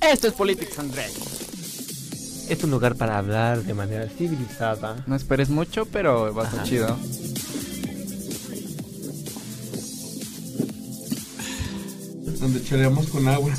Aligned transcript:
Esto 0.00 0.28
es 0.28 0.34
Politics 0.34 0.78
and 0.78 0.92
Dragons. 0.92 2.48
Es 2.48 2.62
un 2.64 2.70
lugar 2.70 2.96
para 2.96 3.18
hablar 3.18 3.62
de 3.62 3.72
manera 3.72 4.08
civilizada. 4.08 5.04
No 5.06 5.14
esperes 5.14 5.48
mucho, 5.48 5.86
pero 5.86 6.34
va 6.34 6.42
a 6.44 6.46
estar 6.48 6.64
chido. 6.64 6.98
Donde 12.40 12.64
choreamos 12.64 13.06
con 13.06 13.28
agua. 13.28 13.54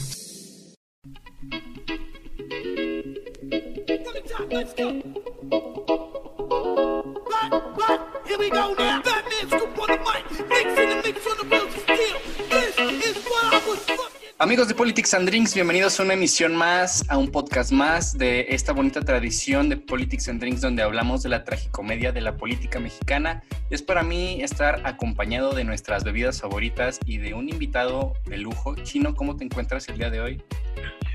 Amigos 14.54 14.68
de 14.68 14.76
Politics 14.76 15.16
and 15.16 15.28
Drinks, 15.28 15.56
bienvenidos 15.56 16.00
a 16.00 16.04
una 16.04 16.14
emisión 16.14 16.56
más, 16.56 17.04
a 17.10 17.18
un 17.18 17.32
podcast 17.32 17.72
más 17.72 18.16
de 18.16 18.46
esta 18.50 18.72
bonita 18.72 19.02
tradición 19.02 19.68
de 19.68 19.78
Politics 19.78 20.30
and 20.30 20.40
Drinks 20.40 20.62
donde 20.62 20.84
hablamos 20.84 21.24
de 21.24 21.30
la 21.30 21.44
tragicomedia 21.44 22.12
de 22.12 22.22
la 22.22 22.38
política 22.38 22.80
mexicana. 22.80 23.42
Es 23.72 23.82
para 23.82 24.04
mí 24.04 24.44
estar 24.44 24.80
acompañado 24.86 25.54
de 25.54 25.64
nuestras 25.64 26.04
bebidas 26.04 26.40
favoritas 26.40 27.00
y 27.04 27.18
de 27.18 27.34
un 27.34 27.50
invitado 27.50 28.14
de 28.26 28.38
lujo. 28.38 28.76
Chino, 28.76 29.16
¿cómo 29.16 29.38
te 29.38 29.44
encuentras 29.44 29.90
el 29.90 29.98
día 29.98 30.12
de 30.12 30.22
hoy? 30.22 30.44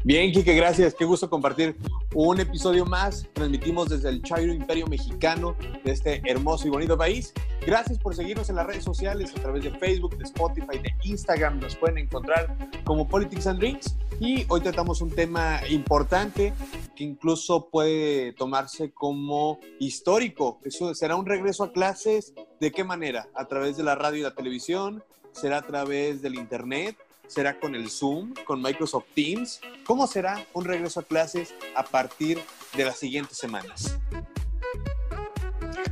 Bien, 0.05 0.31
Kike, 0.31 0.55
gracias. 0.55 0.95
Qué 0.95 1.05
gusto 1.05 1.29
compartir 1.29 1.77
un 2.15 2.39
episodio 2.39 2.87
más. 2.87 3.27
Transmitimos 3.33 3.89
desde 3.89 4.09
el 4.11 4.23
Chairo 4.23 4.55
Imperio 4.55 4.87
Mexicano 4.87 5.57
de 5.85 5.91
este 5.91 6.23
hermoso 6.25 6.69
y 6.69 6.71
bonito 6.71 6.97
país. 6.97 7.33
Gracias 7.67 7.99
por 7.99 8.15
seguirnos 8.15 8.49
en 8.49 8.57
las 8.57 8.67
redes 8.67 8.85
sociales 8.85 9.33
a 9.37 9.41
través 9.41 9.65
de 9.65 9.73
Facebook, 9.73 10.17
de 10.17 10.25
Spotify, 10.25 10.79
de 10.79 10.95
Instagram. 11.03 11.59
Nos 11.59 11.75
pueden 11.75 11.99
encontrar 11.99 12.57
como 12.85 13.09
Politics 13.09 13.49
and 13.49 13.59
Drinks. 13.59 13.97
Y 14.21 14.47
hoy 14.49 14.61
tratamos 14.61 15.01
un 15.01 15.11
tema 15.11 15.61
importante 15.69 16.53
que 16.95 17.03
incluso 17.03 17.69
puede 17.69 18.33
tomarse 18.35 18.93
como 18.93 19.59
histórico. 19.81 20.61
Eso 20.65 20.95
será 20.95 21.17
un 21.17 21.27
regreso 21.27 21.65
a 21.65 21.73
clases. 21.73 22.35
¿De 22.61 22.71
qué 22.71 22.85
manera? 22.85 23.29
A 23.35 23.47
través 23.47 23.77
de 23.77 23.83
la 23.83 23.97
radio 23.97 24.21
y 24.21 24.23
la 24.23 24.35
televisión. 24.35 25.03
Será 25.33 25.59
a 25.59 25.63
través 25.63 26.23
del 26.23 26.37
Internet 26.37 26.97
¿Será 27.29 27.61
con 27.61 27.75
el 27.75 27.91
Zoom, 27.91 28.33
con 28.45 28.63
Microsoft 28.63 29.05
Teams? 29.15 29.61
¿Cómo 29.85 30.07
será 30.07 30.47
un 30.55 30.65
regreso 30.65 31.01
a 31.01 31.03
clases 31.03 31.55
a 31.77 31.85
partir 31.85 32.41
de 32.75 32.85
las 32.87 32.99
siguientes 32.99 33.37
semanas? 33.37 33.99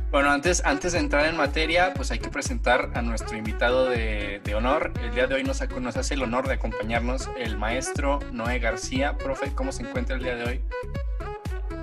Bueno, 0.09 0.31
antes, 0.31 0.65
antes 0.65 0.93
de 0.93 0.99
entrar 0.99 1.27
en 1.27 1.37
materia, 1.37 1.93
pues 1.95 2.09
hay 2.09 2.17
que 2.17 2.29
presentar 2.29 2.89
a 2.95 3.03
nuestro 3.03 3.37
invitado 3.37 3.87
de, 3.87 4.41
honor. 4.55 4.91
El 5.03 5.13
día 5.13 5.27
de 5.27 5.35
hoy 5.35 5.43
nos, 5.43 5.61
nos, 5.79 5.95
hace 5.95 6.15
el 6.15 6.23
honor 6.23 6.47
de 6.47 6.55
acompañarnos 6.55 7.29
el 7.37 7.55
maestro 7.55 8.17
Noé 8.31 8.57
García. 8.57 9.15
Profe, 9.15 9.53
¿cómo 9.53 9.71
se 9.71 9.83
encuentra 9.83 10.15
el 10.15 10.23
día 10.23 10.35
de 10.35 10.43
hoy? 10.43 10.61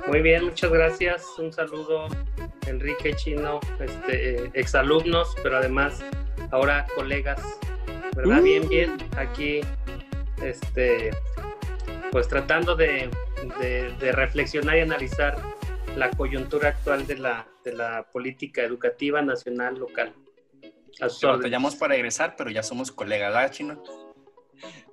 Muy 0.08 0.20
bien, 0.20 0.47
muchas 0.47 0.72
gracias. 0.72 1.25
Un 1.38 1.52
saludo, 1.52 2.08
Enrique 2.66 3.14
Chino, 3.14 3.60
este, 3.78 4.50
exalumnos, 4.58 5.36
pero 5.44 5.58
además 5.58 6.00
ahora 6.50 6.86
colegas 6.97 7.41
¿verdad? 8.14 8.42
Bien, 8.42 8.69
bien, 8.69 8.97
aquí, 9.16 9.60
este, 10.42 11.10
pues 12.10 12.28
tratando 12.28 12.77
de, 12.77 13.10
reflexionar 14.00 14.77
y 14.77 14.80
analizar 14.80 15.36
la 15.97 16.10
coyuntura 16.10 16.70
actual 16.70 17.06
de 17.06 17.19
la, 17.19 17.47
de 17.64 17.72
la 17.72 18.05
política 18.10 18.62
educativa 18.62 19.22
nacional 19.22 19.78
local. 19.78 20.12
Te 20.98 21.50
llamamos 21.50 21.75
para 21.77 21.97
egresar, 21.97 22.34
pero 22.36 22.50
ya 22.50 22.62
somos 22.62 22.92
colegas, 22.92 23.32
¿verdad, 23.32 23.50
Chino? 23.50 23.82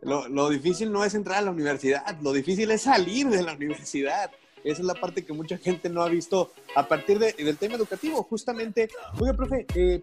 Lo, 0.01 0.27
lo, 0.27 0.49
difícil 0.49 0.91
no 0.91 1.05
es 1.05 1.13
entrar 1.13 1.37
a 1.37 1.41
la 1.43 1.51
universidad, 1.51 2.17
lo 2.21 2.33
difícil 2.33 2.71
es 2.71 2.81
salir 2.81 3.27
de 3.27 3.43
la 3.43 3.53
universidad. 3.53 4.31
Esa 4.63 4.81
es 4.81 4.85
la 4.85 4.93
parte 4.93 5.25
que 5.25 5.33
mucha 5.33 5.57
gente 5.57 5.89
no 5.89 6.01
ha 6.03 6.09
visto 6.09 6.51
a 6.75 6.87
partir 6.87 7.19
del 7.19 7.57
tema 7.57 7.75
educativo. 7.75 8.23
Justamente, 8.23 8.89
oiga, 9.19 9.33
profe, 9.33 9.65
eh, 9.75 10.01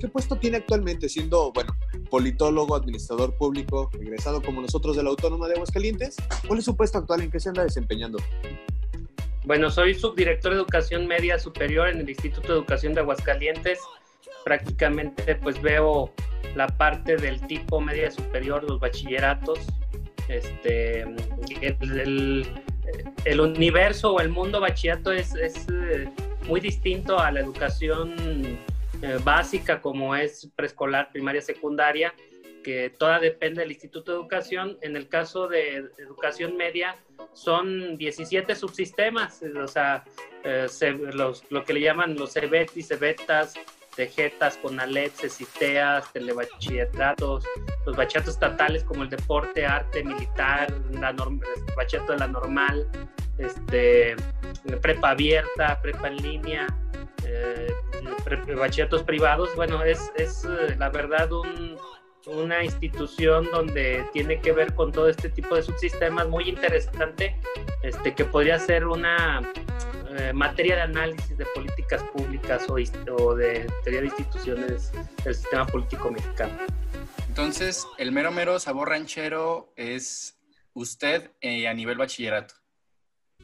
¿qué 0.00 0.08
puesto 0.08 0.36
tiene 0.36 0.58
actualmente 0.58 1.08
siendo, 1.08 1.52
bueno, 1.52 1.76
politólogo, 2.10 2.74
administrador 2.74 3.34
público, 3.34 3.90
egresado 4.00 4.42
como 4.42 4.60
nosotros 4.60 4.96
de 4.96 5.02
la 5.02 5.10
Autónoma 5.10 5.46
de 5.48 5.54
Aguascalientes? 5.54 6.16
¿Cuál 6.46 6.58
es 6.58 6.64
su 6.64 6.76
puesto 6.76 6.98
actual? 6.98 7.22
¿En 7.22 7.30
qué 7.30 7.40
se 7.40 7.48
anda 7.48 7.62
desempeñando? 7.62 8.18
Bueno, 9.44 9.70
soy 9.70 9.94
subdirector 9.94 10.52
de 10.52 10.58
Educación 10.58 11.06
Media 11.06 11.38
Superior 11.38 11.88
en 11.88 12.00
el 12.00 12.08
Instituto 12.08 12.48
de 12.48 12.58
Educación 12.58 12.94
de 12.94 13.00
Aguascalientes. 13.00 13.78
Prácticamente, 14.44 15.34
pues 15.36 15.60
veo 15.62 16.12
la 16.54 16.66
parte 16.66 17.16
del 17.16 17.40
tipo 17.46 17.80
media 17.80 18.10
superior, 18.10 18.64
los 18.64 18.80
bachilleratos, 18.80 19.60
este, 20.28 21.02
el 21.60 22.46
universo 23.40 24.14
o 24.14 24.20
el 24.20 24.28
mundo 24.28 24.60
bachillerato 24.60 25.12
es, 25.12 25.34
eh, 25.34 26.08
muy 26.46 26.60
distinto 26.60 27.18
a 27.18 27.30
la 27.30 27.40
educación 27.40 28.58
eh, 29.02 29.18
básica 29.22 29.80
como 29.80 30.16
es 30.16 30.50
preescolar, 30.56 31.10
primaria, 31.12 31.40
secundaria, 31.40 32.14
que 32.62 32.90
toda 32.90 33.18
depende 33.18 33.62
del 33.62 33.70
Instituto 33.70 34.12
de 34.12 34.18
Educación. 34.18 34.78
En 34.82 34.96
el 34.96 35.08
caso 35.08 35.48
de 35.48 35.90
educación 35.98 36.56
media 36.56 36.96
son 37.32 37.96
17 37.96 38.54
subsistemas, 38.54 39.42
o 39.42 39.68
sea, 39.68 40.04
eh, 40.44 40.66
lo 41.50 41.64
que 41.64 41.72
le 41.72 41.80
llaman 41.80 42.16
los 42.16 42.32
CEBET 42.32 42.76
y 42.76 42.82
CEBETAS, 42.82 43.54
Tejetas, 44.00 44.56
Conalep, 44.56 45.12
CECITEAS, 45.12 46.10
telebachilleratos, 46.14 47.44
los 47.84 47.94
bachilleratos 47.94 48.32
estatales 48.32 48.82
como 48.82 49.02
el 49.02 49.10
deporte, 49.10 49.66
arte, 49.66 50.02
militar, 50.02 50.72
la 50.90 51.12
norm, 51.12 51.38
el 51.54 51.74
bachillerato 51.74 52.14
de 52.14 52.18
la 52.20 52.26
normal, 52.26 52.88
este, 53.36 54.16
prepa 54.80 55.10
abierta, 55.10 55.82
prepa 55.82 56.08
en 56.08 56.16
línea, 56.16 56.66
eh, 57.26 57.70
bachilleratos 58.56 59.02
privados. 59.02 59.54
Bueno, 59.54 59.82
es, 59.84 60.10
es 60.16 60.46
eh, 60.46 60.76
la 60.78 60.88
verdad 60.88 61.28
una 62.24 62.64
institución 62.64 63.50
donde 63.52 64.02
tiene 64.14 64.40
que 64.40 64.52
ver 64.52 64.74
con 64.74 64.92
todo 64.92 65.10
este 65.10 65.28
tipo 65.28 65.56
de 65.56 65.62
subsistemas 65.62 66.26
muy 66.26 66.48
interesante, 66.48 67.38
este, 67.82 68.14
que 68.14 68.24
podría 68.24 68.58
ser 68.58 68.86
una 68.86 69.42
eh, 70.16 70.32
materia 70.32 70.74
de 70.74 70.82
análisis 70.82 71.38
de 71.38 71.46
políticas 71.54 72.02
públicas 72.12 72.66
o, 72.68 72.74
o, 72.74 73.34
de 73.36 73.70
teoría 73.84 74.00
de 74.00 74.06
instituciones 74.06 74.90
del 75.24 75.34
sistema 75.34 75.66
político 75.66 76.10
mexicano. 76.10 76.52
Entonces, 77.28 77.86
el 77.96 78.10
mero 78.10 78.32
mero 78.32 78.58
sabor 78.58 78.88
ranchero 78.88 79.72
es 79.76 80.36
usted 80.74 81.30
eh, 81.40 81.68
a 81.68 81.74
nivel 81.74 81.96
bachillerato. 81.96 82.54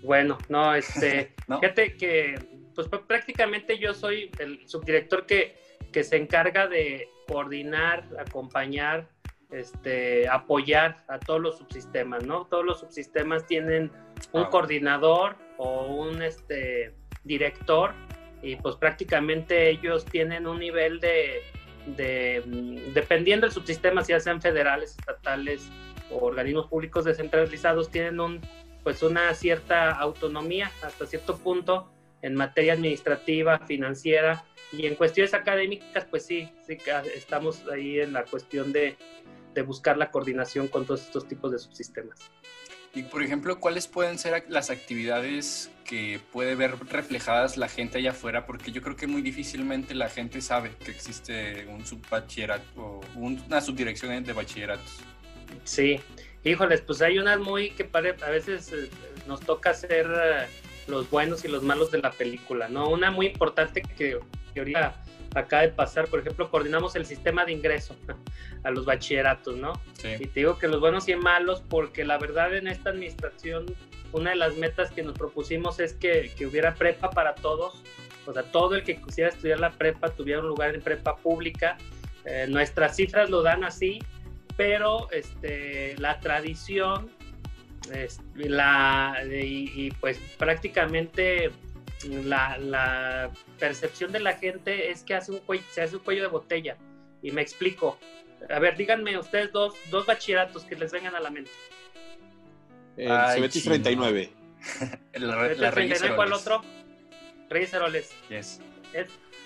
Bueno, 0.02 0.38
no, 0.48 0.74
este, 0.74 1.34
fíjate 1.46 1.96
que 1.96 2.34
pues 2.74 2.88
prácticamente 3.06 3.78
yo 3.78 3.94
soy 3.94 4.30
el 4.38 4.68
subdirector 4.68 5.24
que, 5.24 5.56
que 5.92 6.02
se 6.02 6.16
encarga 6.16 6.66
de 6.66 7.08
coordinar, 7.28 8.08
acompañar, 8.18 9.08
este, 9.50 10.28
apoyar 10.28 11.04
a 11.06 11.20
todos 11.20 11.40
los 11.40 11.58
subsistemas, 11.58 12.24
¿no? 12.24 12.46
Todos 12.46 12.64
los 12.64 12.80
subsistemas 12.80 13.46
tienen 13.46 13.92
un 14.32 14.42
ah. 14.42 14.50
coordinador 14.50 15.45
o 15.58 15.86
un 15.86 16.22
este, 16.22 16.94
director 17.24 17.92
y 18.42 18.56
pues 18.56 18.76
prácticamente 18.76 19.70
ellos 19.70 20.04
tienen 20.04 20.46
un 20.46 20.58
nivel 20.58 21.00
de, 21.00 21.42
de, 21.86 22.42
dependiendo 22.94 23.46
del 23.46 23.52
subsistema, 23.52 24.04
si 24.04 24.12
ya 24.12 24.20
sean 24.20 24.40
federales, 24.40 24.96
estatales 24.98 25.68
o 26.10 26.18
organismos 26.18 26.66
públicos 26.66 27.04
descentralizados, 27.04 27.90
tienen 27.90 28.20
un, 28.20 28.40
pues 28.84 29.02
una 29.02 29.34
cierta 29.34 29.90
autonomía 29.90 30.70
hasta 30.82 31.06
cierto 31.06 31.36
punto 31.38 31.90
en 32.22 32.34
materia 32.34 32.74
administrativa, 32.74 33.58
financiera 33.60 34.44
y 34.72 34.86
en 34.86 34.94
cuestiones 34.94 35.34
académicas, 35.34 36.04
pues 36.06 36.26
sí, 36.26 36.48
sí 36.66 36.78
estamos 37.14 37.64
ahí 37.68 38.00
en 38.00 38.12
la 38.12 38.24
cuestión 38.24 38.72
de, 38.72 38.96
de 39.54 39.62
buscar 39.62 39.96
la 39.96 40.10
coordinación 40.10 40.68
con 40.68 40.84
todos 40.86 41.02
estos 41.02 41.26
tipos 41.26 41.50
de 41.50 41.58
subsistemas. 41.58 42.30
Y 42.96 43.02
por 43.02 43.22
ejemplo, 43.22 43.60
¿cuáles 43.60 43.86
pueden 43.86 44.18
ser 44.18 44.46
las 44.48 44.70
actividades 44.70 45.70
que 45.84 46.18
puede 46.32 46.54
ver 46.54 46.76
reflejadas 46.88 47.58
la 47.58 47.68
gente 47.68 47.98
allá 47.98 48.12
afuera? 48.12 48.46
Porque 48.46 48.72
yo 48.72 48.80
creo 48.80 48.96
que 48.96 49.06
muy 49.06 49.20
difícilmente 49.20 49.94
la 49.94 50.08
gente 50.08 50.40
sabe 50.40 50.70
que 50.82 50.92
existe 50.92 51.66
un 51.66 51.84
subbachillerato 51.84 52.64
o 52.80 53.00
una 53.14 53.60
subdirección 53.60 54.24
de 54.24 54.32
bachilleratos. 54.32 55.00
Sí, 55.64 56.00
híjoles, 56.42 56.80
pues 56.80 57.02
hay 57.02 57.18
unas 57.18 57.38
muy 57.38 57.68
que 57.72 57.86
a 57.92 58.30
veces 58.30 58.72
eh, 58.72 58.88
nos 59.26 59.40
toca 59.40 59.74
ser 59.74 60.06
eh, 60.06 60.46
los 60.86 61.10
buenos 61.10 61.44
y 61.44 61.48
los 61.48 61.62
malos 61.62 61.90
de 61.90 61.98
la 61.98 62.12
película, 62.12 62.66
¿no? 62.70 62.88
Una 62.88 63.10
muy 63.10 63.26
importante 63.26 63.82
que, 63.82 64.18
que 64.54 64.58
ahorita 64.58 65.04
acaba 65.38 65.62
de 65.62 65.68
pasar, 65.68 66.08
por 66.08 66.20
ejemplo, 66.20 66.50
coordinamos 66.50 66.96
el 66.96 67.06
sistema 67.06 67.44
de 67.44 67.52
ingreso 67.52 67.94
a 68.64 68.70
los 68.70 68.84
bachilleratos, 68.84 69.56
¿no? 69.56 69.72
Y 70.02 70.26
te 70.26 70.40
digo 70.40 70.58
que 70.58 70.68
los 70.68 70.80
buenos 70.80 71.08
y 71.08 71.16
malos, 71.16 71.62
porque 71.68 72.04
la 72.04 72.18
verdad 72.18 72.54
en 72.56 72.68
esta 72.68 72.90
administración, 72.90 73.66
una 74.12 74.30
de 74.30 74.36
las 74.36 74.56
metas 74.56 74.90
que 74.90 75.02
nos 75.02 75.14
propusimos 75.14 75.78
es 75.80 75.94
que, 75.94 76.32
que 76.36 76.46
hubiera 76.46 76.74
prepa 76.74 77.10
para 77.10 77.34
todos, 77.34 77.82
o 78.26 78.32
sea, 78.32 78.42
todo 78.44 78.74
el 78.74 78.82
que 78.82 79.00
quisiera 79.00 79.30
estudiar 79.30 79.60
la 79.60 79.70
prepa 79.70 80.08
tuviera 80.10 80.40
un 80.40 80.48
lugar 80.48 80.74
en 80.74 80.80
prepa 80.80 81.16
pública. 81.16 81.76
Eh, 82.24 82.46
nuestras 82.48 82.96
cifras 82.96 83.30
lo 83.30 83.42
dan 83.42 83.62
así, 83.62 84.00
pero 84.56 85.08
este, 85.12 85.96
la 85.98 86.18
tradición 86.18 87.10
la, 88.34 89.22
y, 89.30 89.90
pues 90.00 90.18
prácticamente 90.38 91.50
la, 92.04 93.30
percepción 93.58 94.12
de 94.12 94.20
la 94.20 94.34
gente 94.34 94.90
es 94.90 95.02
que 95.02 95.14
hace 95.14 95.32
un 95.32 95.40
se 95.70 95.82
hace 95.82 95.96
un 95.96 96.02
cuello 96.02 96.22
de 96.22 96.28
botella. 96.28 96.76
Y 97.22 97.30
me 97.30 97.42
explico. 97.42 97.98
A 98.50 98.58
ver, 98.58 98.76
díganme 98.76 99.18
ustedes 99.18 99.50
dos, 99.52 99.74
dos 99.90 100.06
bachilleratos 100.06 100.64
que 100.64 100.76
les 100.76 100.92
vengan 100.92 101.14
a 101.14 101.20
la 101.20 101.30
mente. 101.30 101.50
El 102.96 103.10
Cebetis 103.34 103.64
39. 103.64 104.30
la, 105.14 105.48
la 105.54 105.70
39, 105.70 106.16
¿Cuál 106.16 106.32
otro? 106.32 106.62
Reyes 107.48 107.72
Heroles. 107.72 108.12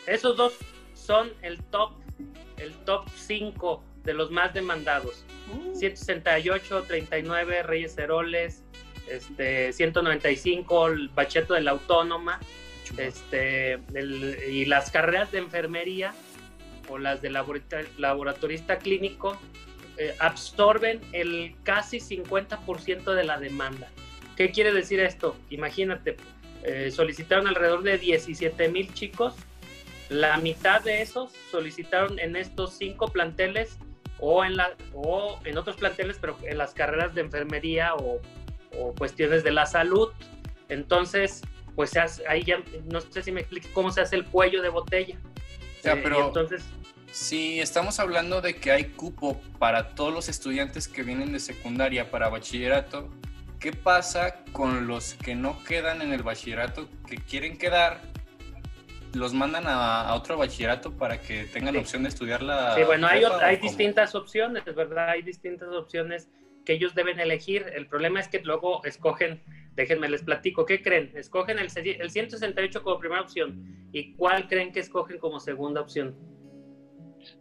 esos 0.07 0.37
dos 0.37 0.55
son 0.95 1.33
el 1.43 1.63
top, 1.65 1.93
el 2.57 2.73
top 2.85 3.09
5 3.15 3.85
de 4.05 4.15
los 4.15 4.31
más 4.31 4.55
demandados. 4.55 5.25
168, 5.75 6.85
39 6.87 7.63
Reyes 7.63 7.99
Heroles, 7.99 8.63
este, 9.09 9.73
195 9.73 10.89
el 10.89 11.09
Bacheto 11.09 11.55
de 11.55 11.63
la 11.63 11.73
Autónoma, 11.73 12.41
este, 12.97 13.79
y 14.51 14.65
las 14.65 14.91
carreras 14.91 15.31
de 15.31 15.39
enfermería 15.39 16.13
o 16.89 16.99
las 16.99 17.23
de 17.23 17.31
laboratorista 17.31 18.79
clínico 18.79 19.39
eh, 19.97 20.15
absorben 20.19 21.01
el 21.13 21.55
casi 21.63 21.99
50% 21.99 23.15
de 23.15 23.25
la 23.25 23.39
demanda. 23.39 23.89
¿Qué 24.37 24.51
quiere 24.51 24.73
decir 24.73 24.99
esto? 25.01 25.37
Imagínate, 25.51 26.17
eh, 26.65 26.91
solicitaron 26.91 27.47
alrededor 27.47 27.83
de 27.83 27.99
17 27.99 28.69
mil 28.69 28.93
chicos, 28.95 29.35
la 30.09 30.39
mitad 30.39 30.83
de 30.83 31.03
esos 31.03 31.33
solicitaron 31.51 32.19
en 32.19 32.35
estos 32.35 32.77
cinco 32.77 33.09
planteles 33.09 33.79
o 34.19 34.45
en, 34.45 34.57
la, 34.57 34.75
o 34.93 35.39
en 35.45 35.57
otros 35.57 35.77
planteles, 35.77 36.19
pero 36.21 36.37
en 36.43 36.59
las 36.59 36.75
carreras 36.75 37.15
de 37.15 37.21
enfermería 37.21 37.95
o, 37.95 38.21
cuestiones 38.97 39.45
de 39.45 39.53
la 39.53 39.67
salud. 39.67 40.11
Entonces, 40.69 41.43
pues 41.75 41.93
ahí 42.29 42.45
ya, 42.45 42.63
no 42.91 43.01
sé 43.01 43.23
si 43.23 43.33
me 43.33 43.41
explique 43.41 43.69
cómo 43.73 43.91
se 43.91 44.01
hace 44.01 44.17
el 44.17 44.25
cuello 44.27 44.63
de 44.63 44.69
botella. 44.69 45.17
O 45.79 45.83
sea, 45.83 45.95
eh, 45.95 46.01
pero 46.03 46.27
entonces, 46.27 46.65
si 47.13 47.61
estamos 47.61 47.99
hablando 47.99 48.41
de 48.41 48.57
que 48.57 48.71
hay 48.71 48.85
cupo 48.85 49.41
para 49.59 49.95
todos 49.95 50.13
los 50.13 50.29
estudiantes 50.29 50.89
que 50.89 51.03
vienen 51.03 51.33
de 51.33 51.41
secundaria 51.41 52.11
para 52.11 52.29
bachillerato, 52.29 53.09
¿qué 53.59 53.73
pasa 53.73 54.45
con 54.53 54.87
los 54.87 55.15
que 55.15 55.35
no 55.35 55.63
quedan 55.65 56.03
en 56.03 56.13
el 56.13 56.23
bachillerato, 56.23 56.89
que 57.09 57.17
quieren 57.17 57.59
quedar, 57.59 58.01
los 59.13 59.35
mandan 59.35 59.65
a, 59.67 60.15
otro 60.15 60.37
bachillerato 60.37 60.93
para 60.93 61.21
que 61.21 61.45
tengan 61.45 61.77
opción 61.77 62.05
de 62.05 62.11
estudiar 62.11 62.43
la... 62.43 62.77
Sí, 62.77 62.85
bueno, 62.85 63.09
hay, 63.09 63.25
hay 63.25 63.57
distintas 63.57 64.15
opciones, 64.15 64.65
¿verdad? 64.75 65.09
Hay 65.11 65.23
distintas 65.23 65.69
opciones 65.71 66.29
que 66.71 66.75
ellos 66.77 66.95
deben 66.95 67.19
elegir. 67.19 67.67
El 67.75 67.89
problema 67.89 68.21
es 68.21 68.29
que 68.29 68.39
luego 68.45 68.85
escogen, 68.85 69.43
déjenme 69.75 70.09
les 70.09 70.23
platico, 70.23 70.65
¿qué 70.65 70.81
creen? 70.81 71.11
Escogen 71.17 71.59
el, 71.59 71.67
el 71.67 72.11
168 72.11 72.85
como 72.85 73.01
primera 73.01 73.23
opción. 73.23 73.89
¿Y 73.91 74.15
cuál 74.15 74.47
creen 74.47 74.71
que 74.71 74.79
escogen 74.79 75.19
como 75.19 75.41
segunda 75.41 75.81
opción? 75.81 76.17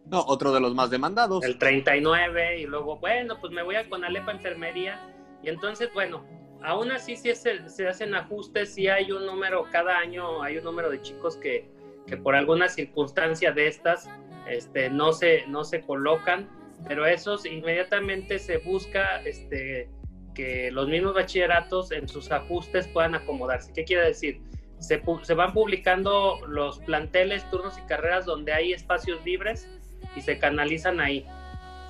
No, 0.07 0.21
otro 0.25 0.51
de 0.51 0.59
los 0.59 0.73
más 0.73 0.89
demandados. 0.89 1.43
El 1.43 1.59
39 1.59 2.61
y 2.61 2.65
luego, 2.65 2.97
bueno, 2.97 3.39
pues 3.39 3.53
me 3.53 3.61
voy 3.61 3.75
a 3.75 3.87
con 3.87 4.03
Alepa 4.03 4.31
Enfermería. 4.31 4.99
Y 5.43 5.49
entonces, 5.49 5.91
bueno, 5.93 6.25
aún 6.63 6.91
así 6.91 7.15
si 7.15 7.35
se, 7.35 7.69
se 7.69 7.87
hacen 7.87 8.15
ajustes, 8.15 8.73
si 8.73 8.87
hay 8.87 9.11
un 9.11 9.27
número, 9.27 9.63
cada 9.71 9.99
año 9.99 10.41
hay 10.41 10.57
un 10.57 10.63
número 10.63 10.89
de 10.89 11.03
chicos 11.03 11.37
que, 11.37 11.69
que 12.07 12.17
por 12.17 12.33
alguna 12.33 12.67
circunstancia 12.67 13.51
de 13.51 13.67
estas 13.67 14.09
este, 14.47 14.89
no, 14.89 15.13
se, 15.13 15.45
no 15.45 15.65
se 15.65 15.81
colocan, 15.81 16.49
pero 16.87 17.05
esos 17.05 17.45
inmediatamente 17.45 18.39
se 18.39 18.57
busca 18.57 19.21
este, 19.23 19.89
que 20.33 20.71
los 20.71 20.87
mismos 20.87 21.13
bachilleratos 21.13 21.91
en 21.91 22.07
sus 22.07 22.31
ajustes 22.31 22.87
puedan 22.87 23.15
acomodarse. 23.15 23.73
¿Qué 23.73 23.83
quiere 23.83 24.07
decir? 24.07 24.41
Se, 24.79 25.01
se 25.23 25.33
van 25.33 25.53
publicando 25.53 26.39
los 26.47 26.79
planteles, 26.79 27.49
turnos 27.49 27.77
y 27.77 27.81
carreras 27.81 28.25
donde 28.25 28.53
hay 28.53 28.73
espacios 28.73 29.23
libres 29.25 29.67
y 30.15 30.21
se 30.21 30.39
canalizan 30.39 30.99
ahí. 30.99 31.25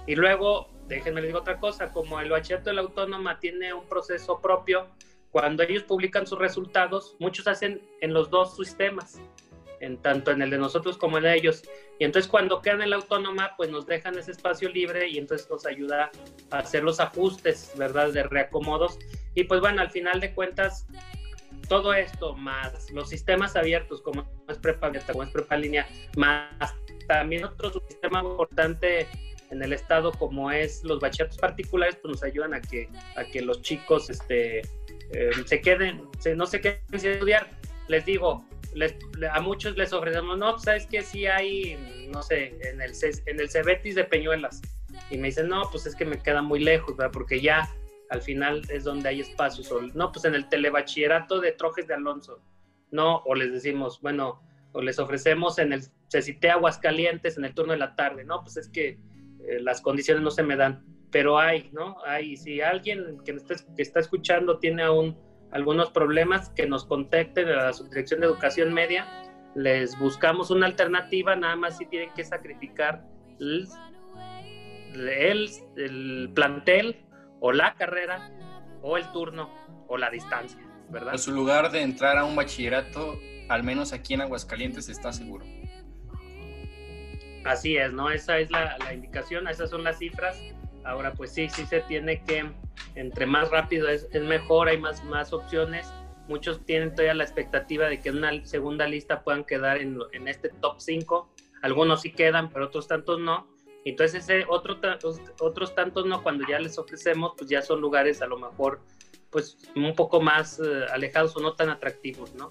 Y 0.08 0.16
luego 0.16 0.70
déjenme 0.90 1.22
les 1.22 1.30
digo 1.30 1.40
otra 1.40 1.60
cosa, 1.60 1.94
como 1.94 2.20
el 2.20 2.30
bachillerato 2.30 2.72
de 2.72 2.76
la 2.76 2.82
autónoma 2.82 3.40
tiene 3.40 3.74
un 3.74 3.88
proceso 3.88 4.42
propio, 4.42 4.88
cuando 5.32 5.64
ellos 5.64 5.84
publican 5.84 6.26
sus 6.26 6.40
resultados, 6.40 7.16
muchos 7.20 7.48
hacen 7.48 7.82
en 8.02 8.14
los 8.14 8.30
dos 8.32 8.58
sistemas, 8.58 9.22
en 9.82 10.02
tanto 10.02 10.32
en 10.32 10.42
el 10.42 10.50
de 10.50 10.58
nosotros 10.58 10.98
como 10.98 11.18
en 11.18 11.26
el 11.26 11.32
de 11.32 11.38
ellos. 11.38 11.64
Y 12.00 12.06
entonces 12.06 12.30
cuando 12.30 12.62
quedan 12.62 12.82
en 12.82 12.92
la 12.92 12.98
autónoma, 12.98 13.56
pues 13.58 13.70
nos 13.70 13.86
dejan 13.86 14.18
ese 14.18 14.32
espacio 14.32 14.70
libre 14.70 15.08
y 15.08 15.18
entonces 15.18 15.50
nos 15.50 15.66
ayuda 15.66 16.12
a 16.52 16.58
hacer 16.60 16.84
los 16.84 17.00
ajustes, 17.00 17.74
¿verdad? 17.78 18.12
De 18.12 18.24
reacomodos. 18.24 18.98
Y 19.36 19.44
pues 19.44 19.62
bueno, 19.62 19.82
al 19.82 19.92
final 19.92 20.20
de 20.20 20.34
cuentas, 20.34 20.88
todo 21.68 21.94
esto, 21.94 22.36
más 22.36 22.90
los 22.92 23.10
sistemas 23.10 23.56
abiertos, 23.56 24.02
como 24.02 24.28
es 24.48 24.58
prepa 24.58 24.88
abierta, 24.88 25.14
como 25.14 25.24
es 25.24 25.30
prepa 25.30 25.56
línea, 25.56 25.88
más 26.18 26.74
también 27.08 27.44
otro 27.44 27.72
sistema 27.88 28.22
importante 28.22 29.08
en 29.52 29.64
el 29.64 29.74
estado 29.74 30.12
como 30.12 30.52
es 30.52 30.84
los 30.84 31.00
bachilleratos 31.00 31.38
particulares, 31.38 31.96
pues 32.02 32.14
nos 32.14 32.24
ayudan 32.24 32.54
a 32.54 32.62
que, 32.62 32.90
a 33.16 33.24
que 33.24 33.42
los 33.42 33.62
chicos 33.62 34.10
este, 34.10 34.60
eh, 34.60 35.32
se 35.46 35.62
queden, 35.62 36.08
se, 36.20 36.36
no 36.36 36.46
se 36.46 36.62
queden 36.62 36.80
sin 36.98 37.12
estudiar. 37.12 37.50
Les 37.88 38.06
digo, 38.06 38.46
les, 38.74 38.96
a 39.32 39.40
muchos 39.42 39.76
les 39.78 39.94
ofrecemos, 39.94 40.38
no, 40.38 40.52
pues, 40.52 40.64
sabes 40.64 40.88
que 40.88 41.02
sí 41.02 41.26
hay, 41.26 41.78
no 42.12 42.22
sé, 42.22 42.56
en 42.62 42.82
el, 42.82 42.92
en 43.26 43.40
el 43.40 43.50
Cebetis 43.50 43.96
de 43.96 44.04
Peñuelas. 44.04 44.62
Y 45.10 45.18
me 45.18 45.28
dicen, 45.28 45.48
no, 45.48 45.64
pues 45.72 45.86
es 45.86 45.96
que 45.96 46.06
me 46.06 46.22
queda 46.22 46.42
muy 46.42 46.60
lejos, 46.60 46.96
¿verdad? 46.98 47.12
Porque 47.12 47.42
ya 47.42 47.70
al 48.10 48.22
final 48.22 48.62
es 48.70 48.84
donde 48.84 49.10
hay 49.10 49.22
espacios. 49.22 49.72
no, 49.94 50.12
pues 50.12 50.26
en 50.26 50.36
el 50.36 50.50
telebachillerato 50.50 51.40
de 51.40 51.52
Trojes 51.52 51.88
de 51.88 51.94
Alonso. 51.94 52.42
No, 52.92 53.18
o 53.26 53.36
les 53.36 53.52
decimos, 53.52 54.02
bueno, 54.02 54.42
o 54.72 54.82
les 54.82 55.00
ofrecemos 55.00 55.60
en 55.60 55.74
el 55.74 55.84
Cecité 56.08 56.50
Aguascalientes 56.50 57.38
en 57.38 57.46
el 57.46 57.54
turno 57.54 57.74
de 57.74 57.80
la 57.80 57.96
tarde. 57.96 58.24
No, 58.24 58.42
pues 58.42 58.58
es 58.58 58.70
que 58.70 59.00
eh, 59.48 59.60
las 59.62 59.82
condiciones 59.82 60.24
no 60.24 60.32
se 60.32 60.44
me 60.44 60.56
dan, 60.56 60.84
pero 61.12 61.38
hay, 61.38 61.70
¿no? 61.72 61.98
Hay, 62.06 62.36
si 62.36 62.62
alguien 62.62 63.20
que, 63.24 63.32
está, 63.32 63.56
que 63.76 63.82
está 63.82 64.00
escuchando 64.00 64.58
tiene 64.58 64.84
aún 64.84 65.18
algunos 65.52 65.92
problemas, 65.92 66.50
que 66.50 66.68
nos 66.68 66.86
contacten 66.86 67.48
a 67.50 67.66
la 67.66 67.74
Subdirección 67.74 68.20
de 68.20 68.28
Educación 68.28 68.74
Media, 68.74 69.08
les 69.56 69.98
buscamos 69.98 70.52
una 70.52 70.68
alternativa, 70.68 71.36
nada 71.36 71.56
más 71.56 71.78
si 71.78 71.86
tienen 71.86 72.14
que 72.14 72.24
sacrificar 72.24 73.04
el, 73.40 73.68
el, 75.76 76.32
plantel 76.34 77.04
o 77.40 77.52
la 77.52 77.74
carrera 77.76 78.32
o 78.82 78.98
el 78.98 79.12
turno 79.12 79.50
o 79.88 79.98
la 79.98 80.10
distancia, 80.10 80.62
¿verdad? 80.90 81.18
su 81.18 81.32
lugar 81.32 81.72
de 81.72 81.82
entrar 81.82 82.18
a 82.18 82.26
un 82.26 82.36
bachillerato, 82.36 83.20
al 83.50 83.64
menos 83.64 83.92
aquí 83.92 84.14
en 84.14 84.22
Aguascalientes, 84.22 84.88
está 84.90 85.12
seguro. 85.12 85.46
Así 87.46 87.78
es, 87.78 87.92
¿no? 87.94 88.12
Esa 88.12 88.38
es 88.38 88.52
la, 88.52 88.78
indicación, 88.94 89.48
esas 89.48 89.70
son 89.70 89.84
las 89.84 89.98
cifras. 89.98 90.38
Ahora, 90.90 91.14
pues 91.14 91.32
sí, 91.32 91.50
sí 91.50 91.66
se 91.68 91.82
tiene 91.82 92.24
que, 92.24 92.52
entre 92.96 93.26
más 93.28 93.52
rápido 93.52 93.88
es, 93.90 94.10
mejor, 94.14 94.70
hay 94.70 94.80
más, 94.80 95.04
más 95.04 95.34
opciones. 95.34 95.88
Muchos 96.28 96.66
tienen 96.66 96.92
todavía 96.96 97.14
la 97.14 97.24
expectativa 97.24 97.88
de 97.88 98.00
que 98.00 98.10
en 98.10 98.18
una 98.18 98.44
segunda 98.46 98.88
lista 98.88 99.24
puedan 99.24 99.44
quedar 99.44 99.78
en, 99.78 100.00
en 100.14 100.28
este 100.28 100.50
top 100.50 100.80
5. 100.80 101.30
Algunos 101.62 102.02
sí 102.02 102.12
quedan, 102.12 102.50
pero 102.50 102.66
otros 102.66 102.88
tantos 102.88 103.20
no. 103.20 103.48
Entonces, 103.86 104.24
ese 104.24 104.46
otro, 104.50 104.80
otros 105.40 105.76
tantos 105.76 106.06
no, 106.08 106.24
cuando 106.24 106.46
ya 106.48 106.60
les 106.60 106.78
ofrecemos, 106.78 107.34
pues 107.38 107.50
ya 107.50 107.62
son 107.62 107.82
lugares 107.82 108.22
a 108.22 108.28
lo 108.28 108.40
mejor, 108.40 108.82
pues 109.30 109.58
un 109.76 109.94
poco 109.96 110.22
más 110.22 110.60
eh, 110.60 110.86
alejados 110.92 111.36
o 111.38 111.40
no 111.40 111.54
tan 111.54 111.70
atractivos, 111.70 112.34
¿no? 112.34 112.50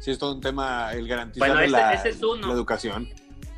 Sí, 0.00 0.10
es 0.10 0.18
todo 0.18 0.34
un 0.34 0.40
tema, 0.40 0.92
el 0.92 1.08
garantizar 1.08 1.68
la, 1.68 1.94
educación. 2.52 3.08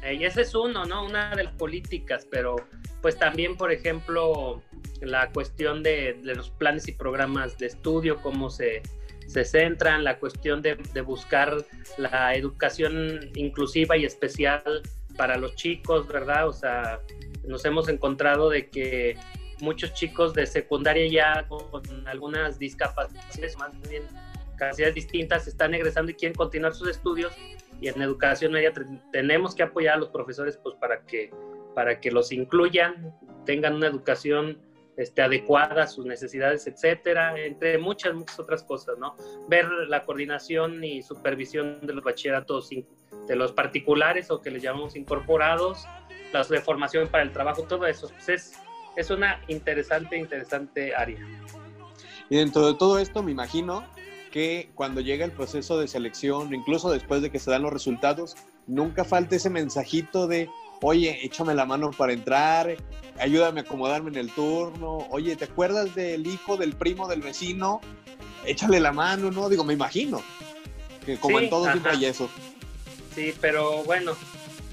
Eh, 0.02 0.14
y 0.14 0.25
ese 0.25 0.43
es 0.43 0.55
uno, 0.55 0.85
¿no? 0.85 1.05
Una 1.05 1.35
de 1.35 1.45
las 1.45 1.55
políticas, 1.55 2.26
pero 2.31 2.57
pues 3.02 3.19
también, 3.19 3.57
por 3.57 3.73
ejemplo, 3.73 4.62
la 5.00 5.30
cuestión 5.30 5.83
de, 5.83 6.19
los 6.23 6.50
planes 6.50 6.88
y 6.88 6.92
programas 6.92 7.59
de 7.59 7.66
estudio, 7.66 8.21
cómo 8.23 8.50
se, 8.50 8.83
se 9.26 9.45
centran, 9.45 10.04
la 10.04 10.19
cuestión 10.19 10.62
de, 10.62 10.76
de, 10.92 11.00
buscar 11.00 11.64
la 11.97 12.35
educación 12.35 13.30
inclusiva 13.35 13.97
y 13.97 14.04
especial 14.04 14.62
para 15.16 15.37
los 15.37 15.54
chicos, 15.54 16.07
¿verdad? 16.07 16.49
O 16.49 16.52
sea, 16.52 17.00
nos 17.45 17.64
hemos 17.64 17.88
encontrado 17.88 18.50
de 18.50 18.69
que 18.69 19.16
muchos 19.61 19.92
chicos 19.95 20.35
de 20.35 20.47
secundaria 20.47 21.07
ya 21.09 21.47
con 21.49 22.07
algunas 22.07 22.59
discapacidades, 22.59 23.57
más 23.59 23.73
bien 23.88 24.02
capacidades 24.57 24.95
distintas, 24.95 25.47
están 25.47 25.75
egresando 25.75 26.11
y 26.11 26.14
quieren 26.14 26.35
continuar 26.35 26.75
sus 26.75 26.88
estudios 26.88 27.33
y 27.80 27.88
en 27.88 28.00
educación 28.02 28.52
media 28.52 28.73
tenemos 29.11 29.54
que 29.54 29.62
apoyar 29.62 29.95
a 29.95 29.99
los 29.99 30.11
profesores 30.11 30.59
pues 30.62 30.75
para 30.76 31.00
que, 31.02 31.30
para 31.75 32.00
que 32.00 32.11
los 32.11 32.33
incluyan, 32.33 33.15
tengan 33.45 33.75
una 33.75 33.87
educación 33.87 34.59
este, 34.97 35.23
adecuada 35.23 35.85
a 35.85 35.87
sus 35.87 36.05
necesidades, 36.05 36.67
etcétera, 36.67 37.39
entre 37.39 37.79
muchas, 37.79 38.12
muchas 38.15 38.39
otras 38.39 38.62
cosas, 38.62 38.99
¿no? 38.99 39.15
Ver 39.49 39.67
la 39.89 40.05
coordinación 40.05 40.85
y 40.85 41.03
supervisión 41.03 41.79
de 41.83 41.95
los 41.95 42.05
bachilleratos 42.05 42.69
de 42.69 43.37
los 43.37 43.53
particulares 43.53 44.31
o 44.31 44.41
que 44.43 44.50
les 44.50 44.62
llamamos 44.62 44.97
incorporados, 44.97 45.87
las 46.33 46.49
de 46.49 46.61
formación 46.61 47.09
para 47.09 47.23
el 47.23 47.33
trabajo, 47.33 47.62
todo 47.62 47.87
eso, 47.87 48.09
pues 48.09 48.29
es, 48.29 48.53
es 48.97 49.11
una 49.11 49.41
interesante, 49.49 50.19
interesante 50.19 50.95
área. 50.95 51.19
Y 52.29 52.37
dentro 52.37 52.67
de 52.67 52.75
todo 52.75 52.99
esto, 52.99 53.23
me 53.23 53.33
imagino 53.33 53.85
que 54.31 54.71
cuando 54.75 55.00
llega 55.00 55.25
el 55.25 55.33
proceso 55.33 55.79
de 55.79 55.89
selección, 55.89 56.55
incluso 56.55 56.91
después 56.91 57.23
de 57.23 57.31
que 57.31 57.39
se 57.39 57.50
dan 57.50 57.62
los 57.62 57.73
resultados, 57.73 58.37
nunca 58.67 59.05
falta 59.05 59.37
ese 59.37 59.50
mensajito 59.50 60.27
de, 60.27 60.49
oye, 60.82 61.25
échame 61.25 61.54
la 61.54 61.66
mano 61.66 61.90
para 61.90 62.12
entrar, 62.12 62.76
ayúdame 63.18 63.60
a 63.60 63.62
acomodarme 63.62 64.10
en 64.10 64.16
el 64.16 64.30
turno, 64.30 65.06
oye, 65.10 65.37
¿te 65.37 65.44
acuerdas 65.44 65.94
del 65.94 66.26
hijo 66.26 66.56
del 66.56 66.75
primo 66.75 67.08
del 67.08 67.20
vecino? 67.20 67.80
Échale 68.46 68.80
la 68.80 68.92
mano, 68.92 69.30
¿no? 69.30 69.49
Digo, 69.49 69.64
me 69.64 69.75
imagino 69.75 70.22
que 71.04 71.18
como 71.18 71.40
en 71.40 71.50
todo 71.50 71.70
siempre 71.70 71.92
hay 71.92 72.06
eso. 72.06 72.28
Sí, 73.14 73.34
pero 73.40 73.84
bueno, 73.84 74.12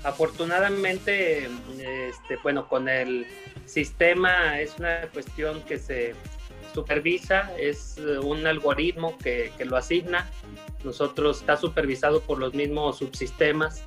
afortunadamente, 0.04 1.50
este, 1.80 2.38
bueno, 2.44 2.68
con 2.68 2.88
el 2.88 3.26
sistema 3.66 4.60
es 4.62 4.76
una 4.78 5.02
cuestión 5.12 5.62
que 5.64 5.78
se 5.78 6.16
supervisa, 6.74 7.52
es 7.58 7.98
un 8.22 8.46
algoritmo 8.46 9.18
que, 9.18 9.52
que 9.58 9.66
lo 9.66 9.76
asigna. 9.76 10.30
Nosotros 10.84 11.40
está 11.40 11.58
supervisado 11.58 12.22
por 12.22 12.38
los 12.38 12.54
mismos 12.54 13.00
subsistemas 13.00 13.84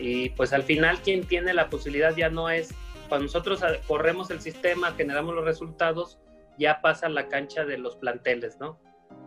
y 0.00 0.30
pues 0.30 0.52
al 0.52 0.62
final 0.62 1.00
quien 1.02 1.26
tiene 1.26 1.52
la 1.52 1.68
posibilidad 1.68 2.16
ya 2.16 2.30
no 2.30 2.48
es, 2.48 2.74
cuando 3.08 3.26
nosotros 3.26 3.60
corremos 3.86 4.30
el 4.30 4.40
sistema, 4.40 4.92
generamos 4.92 5.34
los 5.34 5.44
resultados, 5.44 6.18
ya 6.58 6.80
pasa 6.80 7.08
la 7.08 7.28
cancha 7.28 7.64
de 7.64 7.78
los 7.78 7.96
planteles, 7.96 8.58
¿no? 8.60 8.78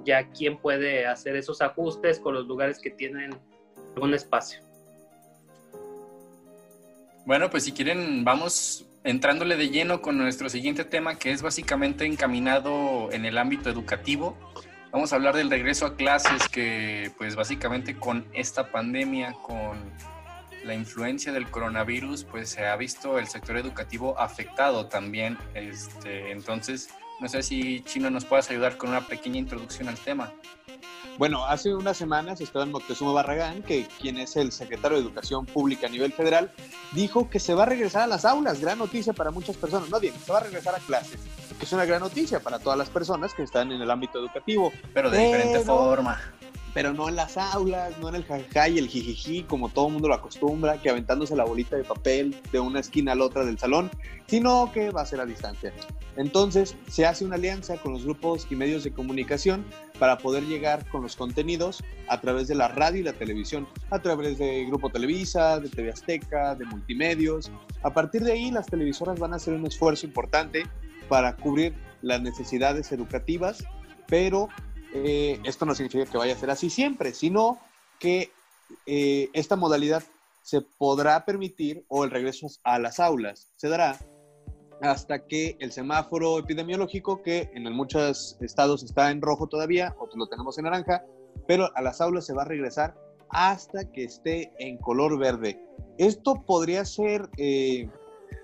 Ya 0.06 0.30
quien 0.30 0.58
puede 0.58 1.06
hacer 1.06 1.36
esos 1.36 1.62
ajustes 1.62 2.20
con 2.20 2.34
los 2.34 2.48
lugares 2.48 2.80
que 2.80 2.89
tienen 2.89 3.39
algún 3.96 4.13
espacio. 4.13 4.62
Bueno, 7.25 7.50
pues 7.50 7.63
si 7.63 7.72
quieren, 7.72 8.24
vamos 8.24 8.86
entrándole 9.03 9.56
de 9.56 9.70
lleno 9.70 10.01
con 10.01 10.18
nuestro 10.18 10.50
siguiente 10.50 10.86
tema, 10.86 11.18
que 11.18 11.32
es 11.32 11.42
básicamente 11.42 12.06
encaminado 12.06 13.12
en 13.12 13.25
el 13.25 13.38
ámbito 13.38 13.70
educativo. 13.70 14.38
Vamos 14.92 15.12
a 15.12 15.15
hablar 15.15 15.36
del 15.36 15.50
regreso 15.50 15.86
a 15.86 15.96
clases, 15.96 16.48
que 16.50 17.12
pues 17.18 17.36
básicamente 17.36 17.98
con 17.98 18.27
esta 18.34 18.72
pandemia, 18.72 19.34
con 19.42 19.92
la 20.63 20.74
influencia 20.74 21.32
del 21.32 21.50
coronavirus, 21.50 22.24
pues 22.25 22.50
se 22.50 22.65
ha 22.65 22.75
visto 22.75 23.20
el 23.20 23.27
sector 23.27 23.58
educativo 23.58 24.17
afectado 24.20 24.88
también. 24.88 25.38
Este, 25.53 26.32
entonces, 26.32 26.89
no 27.20 27.27
sé 27.27 27.43
si 27.43 27.82
Chino 27.82 28.10
nos 28.10 28.25
puedas 28.25 28.50
ayudar 28.50 28.77
con 28.77 28.89
una 28.89 29.08
pequeña 29.08 29.38
introducción 29.38 29.88
al 29.89 29.98
tema. 29.98 30.32
Bueno, 31.17 31.46
hace 31.46 31.75
unas 31.75 31.96
semanas 31.96 32.41
Esteban 32.41 32.72
Moctezuma 32.72 33.12
Barragán, 33.12 33.62
que 33.62 33.86
quien 34.01 34.17
es 34.17 34.36
el 34.36 34.51
secretario 34.51 34.98
de 34.98 35.03
Educación 35.03 35.46
Pública 35.46 35.86
a 35.86 35.89
nivel 35.89 36.12
federal, 36.12 36.51
dijo 36.91 37.29
que 37.29 37.39
se 37.39 37.53
va 37.53 37.63
a 37.63 37.65
regresar 37.67 38.03
a 38.03 38.08
las 38.08 38.25
aulas. 38.25 38.60
Gran 38.60 38.79
noticia 38.79 39.13
para 39.13 39.29
muchas 39.29 39.55
personas. 39.55 39.89
No 39.89 40.00
bien, 40.00 40.15
se 40.25 40.32
va 40.32 40.39
a 40.39 40.43
regresar 40.43 40.74
a 40.74 40.79
clases, 40.79 41.20
que 41.60 41.65
es 41.65 41.72
una 41.72 41.86
gran 41.86 42.00
noticia 42.00 42.39
para 42.39 42.58
todas 42.58 42.79
las 42.79 42.89
personas 42.89 43.34
que 43.36 43.43
están 43.43 43.72
en 43.72 43.79
el 43.82 43.91
ámbito 43.91 44.17
educativo. 44.17 44.74
Pero 44.91 45.12
de 45.12 45.20
diferente 45.20 45.60
forma 45.60 46.20
pero 46.74 46.94
no 46.94 47.10
en 47.10 47.15
las 47.15 47.38
aulas, 47.38 47.98
no 48.00 48.10
en 48.10 48.15
el 48.15 48.25
jajaja 48.25 48.70
y 48.70 48.80
el 48.80 48.88
jijiji, 48.88 49.44
como 49.44 49.70
todo 49.70 49.89
mundo 49.89 50.08
lo 50.08 50.15
acostumbra, 50.15 50.82
que 50.82 50.89
aventándose 50.89 51.36
la 51.36 51.44
bolita 51.44 51.75
de 51.75 51.84
papel 51.84 52.36
de 52.51 52.60
una 52.60 52.80
esquina 52.80 53.12
a 53.12 53.15
la 53.15 53.25
otra 53.25 53.46
del 53.46 53.60
salón, 53.60 53.92
sino 54.27 54.72
que 54.72 54.89
va 54.89 55.01
a 55.01 55.06
ser 55.06 55.20
a 55.20 55.25
distancia. 55.25 55.72
Entonces, 56.15 56.75
se 56.88 57.06
hace 57.06 57.25
una 57.25 57.36
alianza 57.36 57.77
con 57.77 57.94
los 57.94 58.03
grupos 58.03 58.48
y 58.50 58.56
medios 58.56 58.84
de 58.84 58.92
comunicación 58.92 59.65
para 60.00 60.18
poder 60.18 60.44
llegar 60.44 60.88
con 60.89 61.01
los 61.01 61.15
contenidos 61.15 61.84
a 62.08 62.20
través 62.22 62.48
de 62.48 62.56
la 62.56 62.68
radio 62.68 63.01
y 63.01 63.03
la 63.03 63.13
televisión, 63.13 63.68
a 63.89 64.00
través 64.00 64.38
de 64.38 64.65
Grupo 64.65 64.89
Televisa, 64.89 65.60
de 65.60 65.70
TV 65.70 65.92
Azteca, 65.92 66.56
de 66.56 66.65
multimedios. 66.65 67.51
A 67.84 67.94
partir 67.94 68.24
de 68.24 68.34
ahí, 68.34 68.51
las 68.51 68.68
televisoras 68.68 69.20
van 69.20 69.34
a 69.34 69.38
hacer 69.38 69.53
un 69.53 69.65
esfuerzo 69.65 70.06
importante 70.06 70.63
para 71.08 71.36
cubrir 71.36 71.75
las 72.01 72.22
necesidades 72.22 72.92
educativas, 72.92 73.63
pero 74.08 74.50
eh, 74.93 75.39
esto 75.43 75.65
no 75.65 75.75
significa 75.75 76.05
que 76.05 76.17
vaya 76.17 76.33
a 76.33 76.38
ser 76.38 76.50
así 76.50 76.69
siempre, 76.69 77.13
sino 77.13 77.57
que 78.00 78.31
eh, 78.85 79.29
esta 79.33 79.55
modalidad 79.55 80.03
se 80.41 80.62
podrá 80.62 81.25
permitir 81.25 81.85
o 81.88 82.03
el 82.03 82.12
regreso 82.12 82.47
a 82.63 82.79
las 82.79 83.00
aulas 83.00 83.47
se 83.55 83.69
dará 83.69 83.97
hasta 84.81 85.25
que 85.25 85.55
el 85.59 85.71
semáforo 85.71 86.39
epidemiológico, 86.39 87.21
que 87.21 87.50
en 87.53 87.71
muchos 87.73 88.38
estados 88.41 88.83
está 88.83 89.12
en 89.12 89.21
rojo 89.21 89.47
todavía, 89.47 89.95
otros 89.97 90.17
lo 90.17 90.27
tenemos 90.27 90.57
en 90.57 90.65
naranja, 90.65 91.03
pero 91.47 91.69
a 91.75 91.81
las 91.81 92.01
aulas 92.01 92.25
se 92.25 92.33
va 92.33 92.41
a 92.41 92.45
regresar 92.45 92.93
hasta 93.29 93.89
que 93.91 94.03
esté 94.03 94.51
en 94.59 94.77
color 94.77 95.17
verde. 95.17 95.59
Esto 95.97 96.43
podría 96.45 96.83
ser 96.85 97.29
eh, 97.38 97.89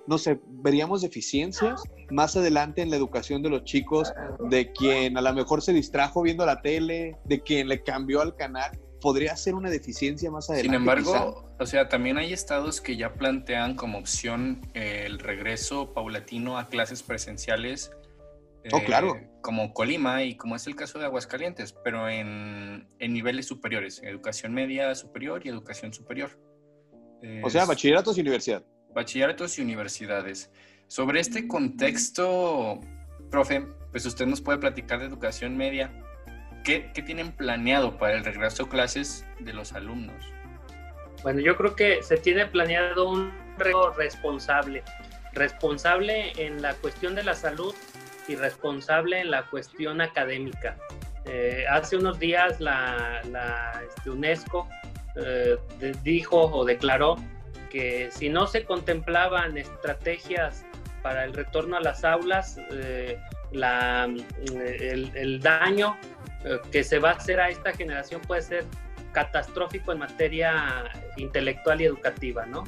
no 0.09 0.17
sé, 0.17 0.39
veríamos 0.47 1.03
deficiencias 1.03 1.83
más 2.09 2.35
adelante 2.35 2.81
en 2.81 2.89
la 2.89 2.95
educación 2.95 3.43
de 3.43 3.49
los 3.51 3.63
chicos, 3.63 4.11
de 4.49 4.71
quien 4.71 5.15
a 5.19 5.21
lo 5.21 5.31
mejor 5.35 5.61
se 5.61 5.71
distrajo 5.71 6.23
viendo 6.23 6.47
la 6.47 6.63
tele, 6.63 7.15
de 7.25 7.41
quien 7.41 7.67
le 7.67 7.83
cambió 7.83 8.21
al 8.21 8.35
canal. 8.35 8.71
Podría 9.01 9.37
ser 9.37 9.53
una 9.53 9.69
deficiencia 9.69 10.31
más 10.31 10.49
adelante. 10.49 10.67
Sin 10.67 10.73
embargo, 10.73 11.53
o 11.59 11.65
sea, 11.67 11.89
también 11.89 12.17
hay 12.17 12.33
estados 12.33 12.81
que 12.81 12.97
ya 12.97 13.13
plantean 13.13 13.75
como 13.75 13.99
opción 13.99 14.61
el 14.73 15.19
regreso 15.19 15.93
paulatino 15.93 16.57
a 16.57 16.69
clases 16.69 17.03
presenciales. 17.03 17.91
Oh, 18.73 18.81
claro. 18.83 19.15
Eh, 19.15 19.29
como 19.41 19.75
Colima 19.75 20.23
y 20.23 20.35
como 20.37 20.55
es 20.55 20.65
el 20.65 20.75
caso 20.75 20.97
de 20.97 21.05
Aguascalientes, 21.05 21.73
pero 21.83 22.09
en, 22.09 22.89
en 22.97 23.13
niveles 23.13 23.45
superiores, 23.45 24.01
educación 24.01 24.55
media 24.55 24.95
superior 24.95 25.45
y 25.45 25.49
educación 25.49 25.93
superior. 25.93 26.31
o 27.43 27.49
sea, 27.51 27.65
bachilleratos 27.65 28.17
y 28.17 28.21
universidad 28.21 28.65
bachilleratos 28.93 29.57
y 29.57 29.61
universidades. 29.61 30.51
Sobre 30.87 31.19
este 31.19 31.47
contexto, 31.47 32.79
profe, 33.29 33.65
pues 33.91 34.05
usted 34.05 34.25
nos 34.25 34.41
puede 34.41 34.57
platicar 34.57 34.99
de 34.99 35.05
educación 35.05 35.55
media. 35.57 35.91
¿Qué, 36.63 36.91
qué 36.93 37.01
tienen 37.01 37.31
planeado 37.31 37.97
para 37.97 38.15
el 38.15 38.25
regreso 38.25 38.63
a 38.63 38.69
clases 38.69 39.25
de 39.39 39.53
los 39.53 39.73
alumnos? 39.73 40.25
Bueno, 41.23 41.39
yo 41.41 41.55
creo 41.55 41.75
que 41.75 42.01
se 42.03 42.17
tiene 42.17 42.45
planeado 42.45 43.09
un 43.09 43.31
regreso 43.57 43.91
responsable. 43.91 44.83
Responsable 45.33 46.33
en 46.37 46.61
la 46.61 46.73
cuestión 46.75 47.15
de 47.15 47.23
la 47.23 47.35
salud 47.35 47.73
y 48.27 48.35
responsable 48.35 49.19
en 49.19 49.31
la 49.31 49.43
cuestión 49.47 50.01
académica. 50.01 50.77
Eh, 51.25 51.65
hace 51.69 51.97
unos 51.97 52.19
días 52.19 52.59
la, 52.59 53.21
la 53.29 53.81
este, 53.87 54.09
UNESCO 54.09 54.67
eh, 55.15 55.57
dijo 56.03 56.37
o 56.39 56.65
declaró 56.65 57.17
que 57.69 58.09
si 58.11 58.29
no 58.29 58.47
se 58.47 58.65
contemplaban 58.65 59.57
estrategias 59.57 60.65
para 61.01 61.25
el 61.25 61.33
retorno 61.33 61.77
a 61.77 61.81
las 61.81 62.03
aulas, 62.03 62.59
eh, 62.71 63.17
el, 63.51 65.39
daño 65.41 65.97
eh, 66.43 66.59
que 66.71 66.83
se 66.83 66.99
va 66.99 67.11
a 67.11 67.13
hacer 67.13 67.39
a 67.39 67.49
esta 67.49 67.73
generación 67.73 68.21
puede 68.21 68.41
ser 68.41 68.65
catastrófico 69.11 69.91
en 69.91 69.99
materia 69.99 70.85
intelectual 71.17 71.81
y 71.81 71.85
educativa, 71.85 72.45
¿no? 72.45 72.63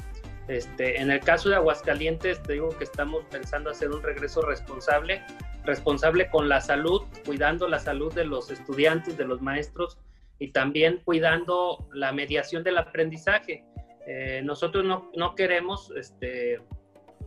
Este, 0.48 1.00
en 1.00 1.10
el 1.10 1.20
caso 1.20 1.48
de 1.48 1.54
Aguascalientes, 1.56 2.42
te 2.42 2.54
digo 2.54 2.70
que 2.76 2.84
estamos 2.84 3.24
pensando 3.30 3.70
hacer 3.70 3.90
un 3.90 4.02
regreso 4.02 4.42
responsable, 4.42 5.22
responsable 5.64 6.28
con 6.30 6.48
la 6.48 6.60
salud, 6.60 7.02
cuidando 7.24 7.68
la 7.68 7.78
salud 7.78 8.12
de 8.12 8.24
los 8.24 8.50
estudiantes, 8.50 9.16
de 9.16 9.24
los 9.24 9.40
maestros 9.40 9.98
y 10.38 10.48
también 10.48 11.00
cuidando 11.04 11.86
la 11.92 12.12
mediación 12.12 12.64
del 12.64 12.78
aprendizaje. 12.78 13.64
Eh, 14.06 14.42
nosotros 14.44 14.84
no, 14.84 15.10
no 15.14 15.34
queremos 15.34 15.92
este, 15.96 16.60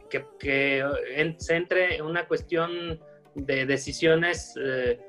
que, 0.09 0.25
que 0.39 1.35
se 1.37 1.55
entre 1.55 1.95
en 1.95 2.05
una 2.05 2.27
cuestión 2.27 2.99
de 3.35 3.65
decisiones 3.65 4.53
eh, 4.61 4.99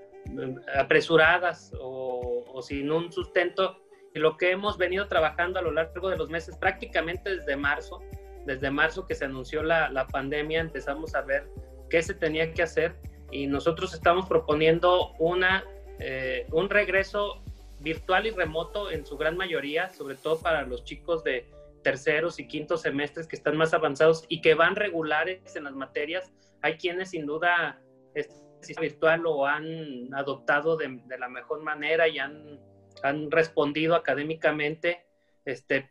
apresuradas 0.76 1.72
o, 1.80 2.44
o, 2.46 2.62
sin 2.62 2.90
un 2.90 3.12
sustento. 3.12 3.82
Y 4.14 4.18
lo 4.18 4.36
que 4.36 4.50
hemos 4.50 4.78
venido 4.78 5.08
trabajando 5.08 5.58
a 5.58 5.62
lo 5.62 5.72
largo 5.72 6.08
de 6.08 6.16
los 6.16 6.30
meses, 6.30 6.56
prácticamente 6.56 7.36
desde 7.36 7.56
marzo, 7.56 8.00
desde 8.46 8.70
marzo 8.70 9.06
que 9.06 9.14
se 9.14 9.26
anunció 9.26 9.62
la, 9.62 9.90
la 9.90 10.06
pandemia, 10.06 10.60
empezamos 10.60 11.14
a 11.14 11.20
ver 11.22 11.48
qué 11.90 12.02
se 12.02 12.14
tenía 12.14 12.52
que 12.52 12.62
hacer 12.62 12.96
y 13.30 13.46
nosotros 13.46 13.92
estamos 13.92 14.26
proponiendo 14.26 15.12
una, 15.18 15.64
eh, 15.98 16.46
un 16.52 16.70
regreso 16.70 17.42
virtual 17.80 18.26
y 18.26 18.30
remoto 18.30 18.90
en 18.90 19.04
su 19.04 19.16
gran 19.16 19.36
mayoría, 19.36 19.90
sobre 19.90 20.14
todo 20.14 20.40
para 20.40 20.62
los 20.62 20.84
chicos 20.84 21.22
de 21.24 21.46
terceros 21.86 22.40
y 22.40 22.48
quintos 22.48 22.82
semestres 22.82 23.28
que 23.28 23.36
están 23.36 23.56
más 23.56 23.72
avanzados 23.72 24.24
y 24.28 24.40
que 24.40 24.54
van 24.54 24.74
regulares 24.74 25.54
en 25.54 25.62
las 25.62 25.74
materias. 25.74 26.32
Hay 26.60 26.78
quienes 26.78 27.10
sin 27.10 27.26
duda 27.26 27.80
este 28.12 28.80
virtual 28.80 29.20
lo 29.20 29.46
han 29.46 30.12
adoptado 30.12 30.76
de, 30.76 31.00
la 31.16 31.28
mejor 31.28 31.62
manera 31.62 32.08
y 32.08 32.18
han, 32.18 32.58
han 33.04 33.30
respondido 33.30 33.94
académicamente 33.94 35.06
este, 35.44 35.88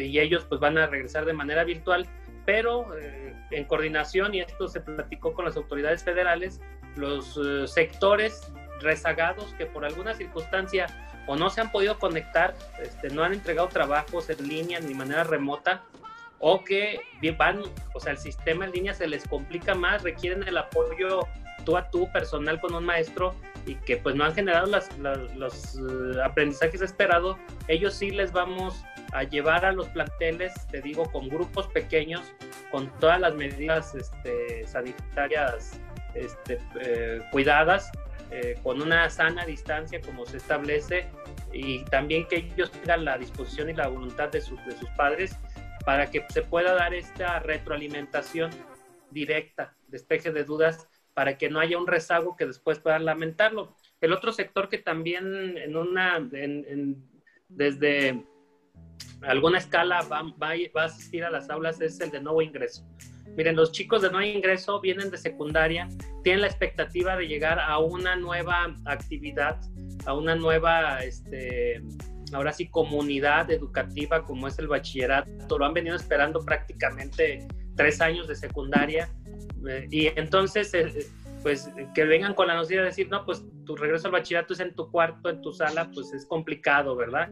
y 0.00 0.18
ellos 0.18 0.46
pues 0.48 0.62
van 0.62 0.78
a 0.78 0.86
regresar 0.86 1.26
de 1.26 1.34
manera 1.34 1.62
virtual, 1.62 2.06
pero 2.46 2.96
eh, 2.96 3.34
en 3.50 3.66
coordinación, 3.66 4.34
y 4.34 4.40
esto 4.40 4.66
se 4.66 4.80
platicó 4.80 5.34
con 5.34 5.44
las 5.44 5.58
autoridades 5.58 6.02
federales, 6.02 6.58
los 6.96 7.38
eh, 7.44 7.66
sectores 7.66 8.50
rezagados 8.80 9.52
que 9.58 9.66
por 9.66 9.84
alguna 9.84 10.14
circunstancia 10.14 10.86
o 11.28 11.36
no 11.36 11.50
se 11.50 11.60
han 11.60 11.70
podido 11.70 11.98
conectar, 11.98 12.54
este, 12.82 13.10
no 13.10 13.22
han 13.22 13.34
entregado 13.34 13.68
trabajos 13.68 14.28
en 14.30 14.48
línea 14.48 14.80
ni 14.80 14.94
manera 14.94 15.22
remota, 15.22 15.84
o 16.40 16.64
que 16.64 17.00
van, 17.36 17.62
o 17.94 18.00
sea, 18.00 18.12
el 18.12 18.18
sistema 18.18 18.64
en 18.64 18.72
línea 18.72 18.94
se 18.94 19.06
les 19.06 19.26
complica 19.28 19.74
más, 19.74 20.02
requieren 20.02 20.42
el 20.48 20.56
apoyo 20.56 21.20
tú 21.64 21.76
a 21.76 21.90
tú 21.90 22.10
personal 22.12 22.60
con 22.60 22.74
un 22.74 22.84
maestro 22.84 23.34
y 23.66 23.74
que 23.74 23.98
pues 23.98 24.14
no 24.14 24.24
han 24.24 24.34
generado 24.34 24.66
los 24.66 25.74
eh, 25.76 26.22
aprendizajes 26.24 26.80
esperados, 26.80 27.36
ellos 27.66 27.94
sí 27.94 28.10
les 28.10 28.32
vamos 28.32 28.82
a 29.12 29.24
llevar 29.24 29.64
a 29.64 29.72
los 29.72 29.88
planteles, 29.88 30.54
te 30.70 30.80
digo, 30.80 31.10
con 31.10 31.28
grupos 31.28 31.66
pequeños, 31.68 32.22
con 32.70 32.88
todas 33.00 33.20
las 33.20 33.34
medidas 33.34 33.94
este, 33.94 34.66
sanitarias 34.66 35.80
este, 36.14 36.58
eh, 36.80 37.20
cuidadas, 37.32 37.90
eh, 38.30 38.58
con 38.62 38.82
una 38.82 39.08
sana 39.10 39.44
distancia 39.44 40.00
como 40.00 40.26
se 40.26 40.36
establece 40.36 41.06
y 41.52 41.84
también 41.84 42.26
que 42.28 42.36
ellos 42.36 42.70
tengan 42.70 43.04
la 43.04 43.18
disposición 43.18 43.70
y 43.70 43.74
la 43.74 43.88
voluntad 43.88 44.28
de 44.28 44.40
sus, 44.40 44.64
de 44.66 44.72
sus 44.72 44.88
padres 44.90 45.36
para 45.84 46.10
que 46.10 46.24
se 46.28 46.42
pueda 46.42 46.74
dar 46.74 46.92
esta 46.92 47.38
retroalimentación 47.38 48.50
directa, 49.10 49.74
despeje 49.86 50.32
de 50.32 50.44
dudas, 50.44 50.86
para 51.14 51.38
que 51.38 51.48
no 51.48 51.58
haya 51.58 51.78
un 51.78 51.86
rezago 51.86 52.36
que 52.36 52.46
después 52.46 52.78
puedan 52.78 53.04
lamentarlo. 53.04 53.74
El 54.00 54.12
otro 54.12 54.30
sector 54.30 54.68
que 54.68 54.78
también 54.78 55.58
en 55.58 55.76
una, 55.76 56.20
desde 57.48 58.24
alguna 59.22 59.58
escala 59.58 60.02
va, 60.02 60.22
va, 60.22 60.52
va, 60.76 60.82
a 60.82 60.84
asistir 60.84 61.24
a 61.24 61.30
las 61.30 61.50
aulas 61.50 61.80
es 61.80 61.98
el 62.00 62.10
de 62.10 62.20
nuevo 62.20 62.42
ingreso. 62.42 62.86
Miren, 63.38 63.54
los 63.54 63.70
chicos 63.70 64.02
de 64.02 64.10
nuevo 64.10 64.26
ingreso 64.26 64.80
vienen 64.80 65.12
de 65.12 65.16
secundaria, 65.16 65.88
tienen 66.24 66.40
la 66.40 66.48
expectativa 66.48 67.16
de 67.16 67.28
llegar 67.28 67.60
a 67.60 67.78
una 67.78 68.16
nueva 68.16 68.74
actividad, 68.84 69.60
a 70.06 70.14
una 70.14 70.34
nueva, 70.34 71.04
este, 71.04 71.80
ahora 72.32 72.52
sí, 72.52 72.68
comunidad 72.68 73.48
educativa 73.52 74.24
como 74.24 74.48
es 74.48 74.58
el 74.58 74.66
bachillerato. 74.66 75.56
Lo 75.56 75.64
han 75.64 75.72
venido 75.72 75.94
esperando 75.94 76.44
prácticamente 76.44 77.46
tres 77.76 78.00
años 78.00 78.26
de 78.26 78.34
secundaria. 78.34 79.08
Eh, 79.68 79.86
y 79.88 80.06
entonces, 80.18 80.74
eh, 80.74 81.06
pues 81.44 81.70
que 81.94 82.02
vengan 82.02 82.34
con 82.34 82.48
la 82.48 82.56
noticia 82.56 82.80
de 82.80 82.86
decir, 82.86 83.08
no, 83.08 83.24
pues 83.24 83.44
tu 83.64 83.76
regreso 83.76 84.08
al 84.08 84.14
bachillerato 84.14 84.54
es 84.54 84.58
en 84.58 84.74
tu 84.74 84.90
cuarto, 84.90 85.30
en 85.30 85.40
tu 85.42 85.52
sala, 85.52 85.88
pues 85.94 86.12
es 86.12 86.26
complicado, 86.26 86.96
¿verdad? 86.96 87.30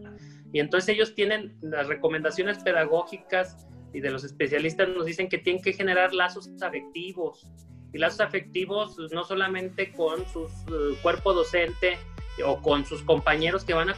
Y 0.53 0.61
entonces 0.61 0.95
ellos 0.95 1.17
tienen 1.17 1.59
las 1.63 1.89
recomendaciones 1.89 2.59
pedagógicas 2.59 3.67
y 3.93 4.01
de 4.01 4.11
los 4.11 4.25
especialistas 4.25 4.89
nos 4.89 5.07
dicen 5.07 5.29
que 5.29 5.39
tienen 5.39 5.63
que 5.63 5.73
generar 5.73 6.13
lazos 6.13 6.51
afectivos. 6.61 7.47
Y 7.93 7.99
lazos 7.99 8.21
afectivos 8.21 8.99
no 9.13 9.25
solamente 9.25 9.93
con 9.93 10.27
su 10.29 10.43
uh, 10.43 10.97
cuerpo 11.03 11.33
docente 11.33 11.97
o 12.45 12.61
con 12.61 12.85
sus 12.85 13.03
compañeros 13.03 13.65
que 13.65 13.73
van 13.73 13.89
a 13.89 13.97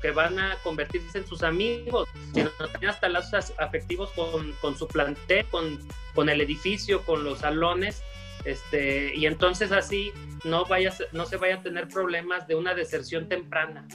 que 0.00 0.10
van 0.12 0.38
a 0.38 0.54
convertirse 0.62 1.18
en 1.18 1.26
sus 1.26 1.42
amigos, 1.42 2.08
sino 2.32 2.50
también 2.50 2.90
hasta 2.90 3.08
lazos 3.08 3.52
afectivos 3.58 4.10
con, 4.12 4.52
con 4.60 4.76
su 4.76 4.86
plantel, 4.86 5.44
con, 5.46 5.80
con 6.14 6.28
el 6.28 6.40
edificio, 6.40 7.04
con 7.04 7.24
los 7.24 7.40
salones, 7.40 8.04
este, 8.44 9.14
y 9.14 9.26
entonces 9.26 9.72
así 9.72 10.12
no, 10.44 10.64
vaya, 10.64 10.92
no 11.12 11.26
se 11.26 11.36
vayan 11.36 11.60
a 11.60 11.62
tener 11.62 11.88
problemas 11.88 12.46
de 12.46 12.54
una 12.54 12.74
deserción 12.74 13.28
temprana 13.28 13.86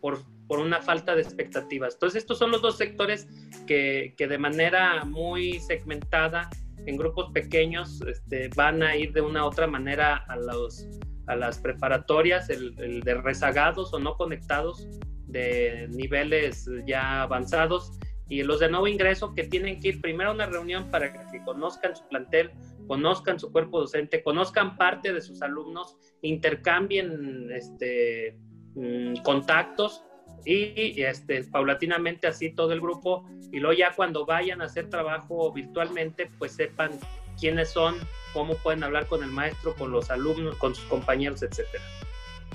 por, 0.00 0.22
por 0.50 0.58
una 0.58 0.82
falta 0.82 1.14
de 1.14 1.22
expectativas. 1.22 1.94
Entonces 1.94 2.22
estos 2.22 2.36
son 2.36 2.50
los 2.50 2.60
dos 2.60 2.76
sectores 2.76 3.28
que, 3.68 4.14
que 4.18 4.26
de 4.26 4.36
manera 4.36 5.04
muy 5.04 5.60
segmentada, 5.60 6.50
en 6.86 6.96
grupos 6.96 7.30
pequeños, 7.32 8.00
este, 8.02 8.50
van 8.56 8.82
a 8.82 8.96
ir 8.96 9.12
de 9.12 9.20
una 9.20 9.44
u 9.44 9.46
otra 9.46 9.68
manera 9.68 10.16
a 10.16 10.34
los 10.34 10.88
a 11.28 11.36
las 11.36 11.60
preparatorias, 11.60 12.50
el, 12.50 13.00
de 13.04 13.14
rezagados 13.14 13.94
o 13.94 14.00
no 14.00 14.16
conectados 14.16 14.88
de 15.28 15.86
niveles 15.88 16.68
ya 16.84 17.22
avanzados 17.22 17.92
y 18.28 18.42
los 18.42 18.58
de 18.58 18.70
nuevo 18.70 18.88
ingreso 18.88 19.32
que 19.32 19.44
tienen 19.44 19.78
que 19.78 19.90
ir 19.90 20.00
primero 20.00 20.30
a 20.30 20.34
una 20.34 20.46
reunión 20.46 20.90
para 20.90 21.12
que 21.12 21.44
conozcan 21.44 21.94
su 21.94 22.08
plantel, 22.08 22.50
conozcan 22.88 23.38
su 23.38 23.52
cuerpo 23.52 23.78
docente, 23.78 24.24
conozcan 24.24 24.76
parte 24.76 25.12
de 25.12 25.20
sus 25.20 25.40
alumnos, 25.42 25.96
intercambien 26.22 27.48
este, 27.52 28.36
mm, 28.74 29.22
contactos 29.22 30.02
y 30.44 31.02
este, 31.02 31.44
paulatinamente 31.44 32.26
así 32.26 32.50
todo 32.50 32.72
el 32.72 32.80
grupo 32.80 33.24
y 33.52 33.58
luego 33.58 33.76
ya 33.76 33.92
cuando 33.94 34.24
vayan 34.24 34.62
a 34.62 34.66
hacer 34.66 34.88
trabajo 34.88 35.52
virtualmente 35.52 36.30
pues 36.38 36.52
sepan 36.52 36.92
quiénes 37.38 37.70
son, 37.70 37.96
cómo 38.32 38.54
pueden 38.56 38.84
hablar 38.84 39.06
con 39.06 39.24
el 39.24 39.30
maestro, 39.30 39.74
con 39.74 39.90
los 39.90 40.10
alumnos, 40.10 40.56
con 40.56 40.74
sus 40.74 40.84
compañeros, 40.84 41.42
etcétera. 41.42 41.82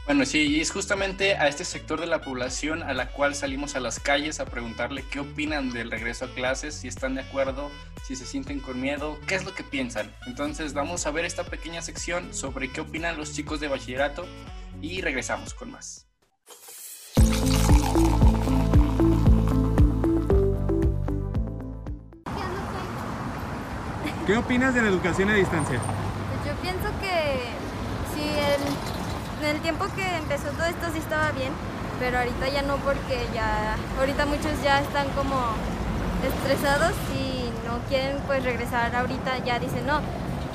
Bueno, 0.06 0.24
sí, 0.24 0.42
y 0.44 0.62
es 0.62 0.72
justamente 0.72 1.34
a 1.34 1.48
este 1.48 1.66
sector 1.66 2.00
de 2.00 2.06
la 2.06 2.22
población 2.22 2.84
a 2.84 2.94
la 2.94 3.10
cual 3.10 3.34
salimos 3.34 3.76
a 3.76 3.80
las 3.80 4.00
calles 4.00 4.40
a 4.40 4.46
preguntarle 4.46 5.04
qué 5.10 5.20
opinan 5.20 5.72
del 5.72 5.90
regreso 5.90 6.26
a 6.26 6.28
clases, 6.28 6.76
si 6.76 6.88
están 6.88 7.16
de 7.16 7.22
acuerdo, 7.22 7.72
si 8.06 8.16
se 8.16 8.28
sienten 8.28 8.60
con 8.60 8.80
miedo, 8.80 9.18
qué 9.26 9.34
es 9.34 9.46
lo 9.46 9.56
que 9.56 9.64
piensan. 9.64 10.14
Entonces 10.28 10.74
vamos 10.74 11.08
a 11.08 11.12
ver 11.12 11.26
esta 11.26 11.44
pequeña 11.44 11.82
sección 11.82 12.36
sobre 12.36 12.72
qué 12.72 12.82
opinan 12.82 13.18
los 13.18 13.34
chicos 13.34 13.60
de 13.60 13.68
bachillerato 13.68 14.28
y 14.80 15.02
regresamos 15.02 15.56
con 15.56 15.72
más. 15.72 16.05
¿Qué 24.26 24.36
opinas 24.36 24.74
de 24.74 24.82
la 24.82 24.88
educación 24.88 25.30
a 25.30 25.36
distancia? 25.36 25.78
Pues 25.78 26.42
yo 26.48 26.60
pienso 26.60 26.90
que 27.00 27.46
sí, 28.16 28.26
el, 28.26 29.46
en 29.48 29.56
el 29.56 29.62
tiempo 29.62 29.86
que 29.96 30.18
empezó 30.18 30.50
todo 30.50 30.66
esto 30.66 30.88
sí 30.94 30.98
estaba 30.98 31.32
bien, 31.32 31.54
pero 32.00 32.18
ahorita 32.18 32.50
ya 32.50 32.64
no 32.64 32.78
porque 32.78 33.28
ya, 33.36 33.76
ahorita 34.00 34.26
muchos 34.26 34.52
ya 34.64 34.82
están 34.82 35.10
como 35.10 35.38
estresados 36.26 36.94
y 37.14 37.52
no 37.68 37.78
quieren 37.88 38.18
pues 38.26 38.44
regresar 38.44 38.96
ahorita, 38.96 39.46
ya 39.46 39.60
dicen 39.60 39.86
no, 39.86 40.00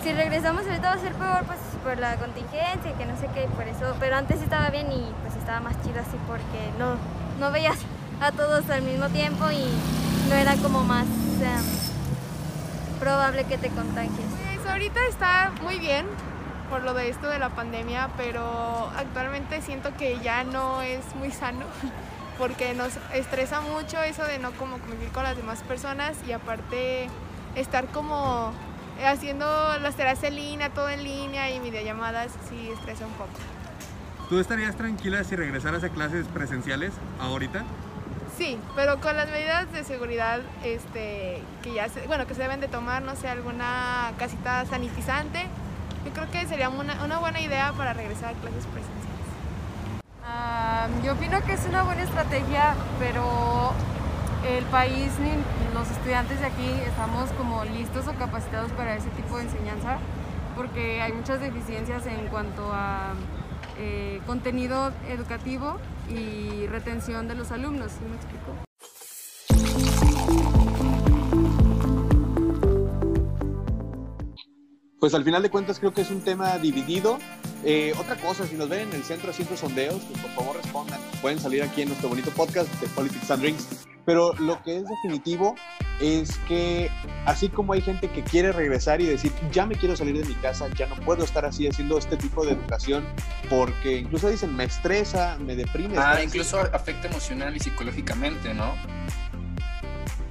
si 0.03 0.15
regresamos 0.15 0.67
ahorita 0.67 0.89
va 0.89 0.95
a 0.95 0.99
ser 0.99 1.15
peor 1.15 1.45
pues 1.45 1.61
por 1.85 1.97
la 1.99 2.17
contingencia, 2.17 2.99
que 2.99 3.07
no 3.07 3.17
sé 3.21 3.29
qué, 3.33 3.47
por 3.55 3.69
eso, 3.69 3.95
pero 4.01 4.17
antes 4.17 4.43
estaba 4.43 4.71
bien 4.71 4.91
y 4.91 5.15
pues 5.23 5.37
estaba 5.37 5.61
más 5.61 5.81
chido 5.85 6.01
así 6.01 6.19
porque 6.27 6.75
no, 6.77 6.97
no 7.39 7.53
veías 7.53 7.79
a 8.21 8.33
todos 8.33 8.69
al 8.69 8.83
mismo 8.83 9.07
tiempo 9.11 9.49
y 9.53 9.63
no 10.29 10.35
era 10.35 10.57
como 10.57 10.83
más... 10.83 11.07
Em, 11.07 11.90
probable 13.01 13.45
que 13.45 13.59
te 13.59 13.71
contagies? 13.71 14.27
Pues 14.55 14.67
ahorita 14.71 15.01
está 15.09 15.53
muy 15.63 15.79
bien 15.79 16.07
por 16.69 16.85
lo 16.85 16.95
de 16.95 17.09
esto 17.09 17.29
de 17.29 17.39
la 17.39 17.49
pandemia, 17.49 18.11
pero 18.17 18.91
actualmente 18.97 19.61
siento 19.63 19.97
que 19.97 20.21
ya 20.21 20.45
no 20.45 20.83
es 20.83 21.03
muy 21.17 21.33
sano 21.33 21.65
porque 22.39 22.75
nos 22.75 22.93
estresa 23.13 23.61
mucho 23.61 24.01
eso 24.03 24.25
de 24.25 24.39
no 24.39 24.53
como 24.53 24.79
convivir 24.79 25.09
con 25.09 25.25
las 25.25 25.37
demás 25.37 25.63
personas 25.63 26.17
y 26.29 26.33
aparte 26.33 27.09
estar 27.57 27.87
como 27.87 28.53
haciendo 29.05 29.47
las 29.79 29.97
tareas 29.97 30.23
en 30.23 30.37
línea, 30.37 30.71
todo 30.71 30.89
en 30.89 31.03
línea 31.03 31.51
y 31.51 31.59
videollamadas 31.59 32.31
sí 32.49 32.71
estresa 32.71 33.07
un 33.07 33.13
poco. 33.15 33.33
¿Tú 34.29 34.39
estarías 34.39 34.77
tranquila 34.77 35.25
si 35.25 35.35
regresaras 35.35 35.83
a 35.83 35.89
clases 35.89 36.29
presenciales 36.29 36.93
ahorita? 37.21 37.65
Sí, 38.41 38.59
pero 38.75 38.99
con 39.03 39.15
las 39.17 39.29
medidas 39.29 39.71
de 39.71 39.85
seguridad 39.85 40.41
este, 40.65 41.43
que 41.63 41.75
ya 41.75 41.91
se, 41.91 42.07
bueno, 42.07 42.27
que 42.27 42.35
se 42.35 42.41
deben 42.41 42.59
de 42.59 42.69
tomar, 42.69 43.03
no 43.03 43.15
sé, 43.15 43.29
alguna 43.29 44.13
casita 44.19 44.65
sanitizante, 44.65 45.41
yo 46.07 46.13
creo 46.15 46.31
que 46.31 46.47
sería 46.47 46.71
una, 46.71 47.05
una 47.05 47.19
buena 47.19 47.43
idea 47.43 47.75
para 47.75 47.93
regresar 47.93 48.31
a 48.31 48.39
clases 48.39 48.65
presenciales. 48.65 49.05
yo 51.05 51.13
opino 51.13 51.45
que 51.45 51.53
es 51.53 51.67
una 51.67 51.83
buena 51.83 52.03
estrategia, 52.03 52.77
pero 52.99 53.75
el 54.49 54.65
país 54.65 55.13
ni 55.19 55.33
los 55.75 55.91
estudiantes 55.91 56.41
de 56.41 56.47
aquí 56.47 56.71
estamos 56.89 57.31
como 57.33 57.67
listos 57.67 58.09
o 58.09 58.15
capacitados 58.15 58.73
para 58.73 58.95
ese 58.95 59.11
tipo 59.11 59.37
de 59.37 59.43
enseñanza, 59.43 59.99
porque 60.57 61.03
hay 61.03 61.13
muchas 61.13 61.43
deficiencias 61.43 62.07
en 62.07 62.27
cuanto 62.29 62.73
a 62.73 63.13
eh, 63.77 64.23
contenido 64.27 64.93
educativo 65.11 65.77
y 66.11 66.67
retención 66.67 67.29
de 67.29 67.35
los 67.35 67.51
alumnos, 67.53 67.93
¿sí 67.93 68.05
me 68.09 68.17
explico? 68.17 68.57
Pues 74.99 75.15
al 75.15 75.25
final 75.25 75.43
de 75.43 75.51
cuentas 75.51 75.79
creo 75.79 75.95
que 75.95 76.03
es 76.03 76.11
un 76.11 76.21
tema 76.21 76.59
dividido. 76.59 77.19
Eh, 77.65 77.95
otra 77.99 78.17
cosa, 78.17 78.47
si 78.47 78.57
nos 78.57 78.69
ven 78.69 78.89
en 78.89 78.95
el 78.95 79.03
centro 79.03 79.31
haciendo 79.31 79.57
sondeos, 79.57 80.03
pues 80.03 80.21
por 80.21 80.31
favor 80.33 80.57
respondan. 80.57 81.01
Pueden 81.23 81.39
salir 81.39 81.63
aquí 81.63 81.83
en 81.83 81.89
nuestro 81.89 82.11
bonito 82.11 82.31
podcast 82.33 82.69
de 82.81 82.87
Politics 82.89 83.31
and 83.31 83.43
Drinks 83.43 83.87
pero 84.05 84.33
lo 84.41 84.63
que 84.63 84.79
es 84.79 84.85
definitivo 84.87 85.55
es 86.01 86.39
que 86.49 86.91
así 87.27 87.49
como 87.49 87.73
hay 87.75 87.83
gente 87.83 88.09
que 88.09 88.23
quiere 88.23 88.53
regresar 88.53 89.01
y 89.01 89.07
decir, 89.07 89.33
ya 89.53 89.67
me 89.67 89.75
quiero 89.75 89.97
salir 89.97 90.19
de 90.19 90.25
mi 90.27 90.35
casa, 90.35 90.67
ya 90.77 90.87
no 90.87 90.97
puedo 90.97 91.25
estar 91.25 91.45
así 91.45 91.69
haciendo 91.69 91.99
este 91.99 92.17
tipo 92.17 92.45
de 92.45 92.53
educación, 92.53 93.05
porque 93.49 93.99
incluso 93.99 94.29
dicen, 94.29 94.57
me 94.57 94.65
estresa, 94.65 95.37
me 95.39 95.55
deprime. 95.57 95.97
Ah, 95.99 96.21
incluso 96.23 96.59
afecta 96.73 97.09
emocional 97.09 97.55
y 97.55 97.61
psicológicamente, 97.61 98.55
¿no? 98.55 98.75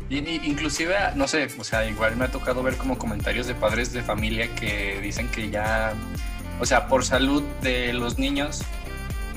inclusive, 0.10 0.96
no 1.16 1.28
sé, 1.28 1.48
o 1.60 1.64
sea, 1.64 1.88
igual 1.88 2.16
me 2.16 2.26
ha 2.26 2.32
tocado 2.32 2.64
ver 2.64 2.78
como 2.78 2.98
comentarios 2.98 3.46
de 3.46 3.54
padres 3.54 3.94
de 3.94 4.02
familia 4.02 4.54
que 4.56 5.00
dicen 5.02 5.28
que 5.30 5.52
ya, 5.52 5.94
o 6.60 6.66
sea, 6.66 6.88
por 6.88 7.06
salud 7.06 7.44
de 7.62 7.94
los 7.94 8.18
niños, 8.18 8.64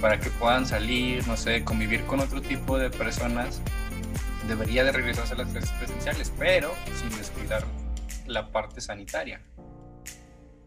para 0.01 0.19
que 0.19 0.31
puedan 0.31 0.67
salir, 0.67 1.27
no 1.29 1.37
sé, 1.37 1.63
convivir 1.63 2.05
con 2.05 2.21
otro 2.21 2.41
tipo 2.41 2.79
de 2.79 2.89
personas, 2.89 3.61
debería 4.49 4.85
de 4.85 4.93
regresarse 4.93 5.35
a 5.35 5.39
las 5.39 5.49
clases 5.49 5.71
presenciales, 5.73 6.33
pero 6.39 6.73
sin 6.97 7.17
descuidar 7.17 7.65
la 8.27 8.51
parte 8.51 8.81
sanitaria. 8.81 9.41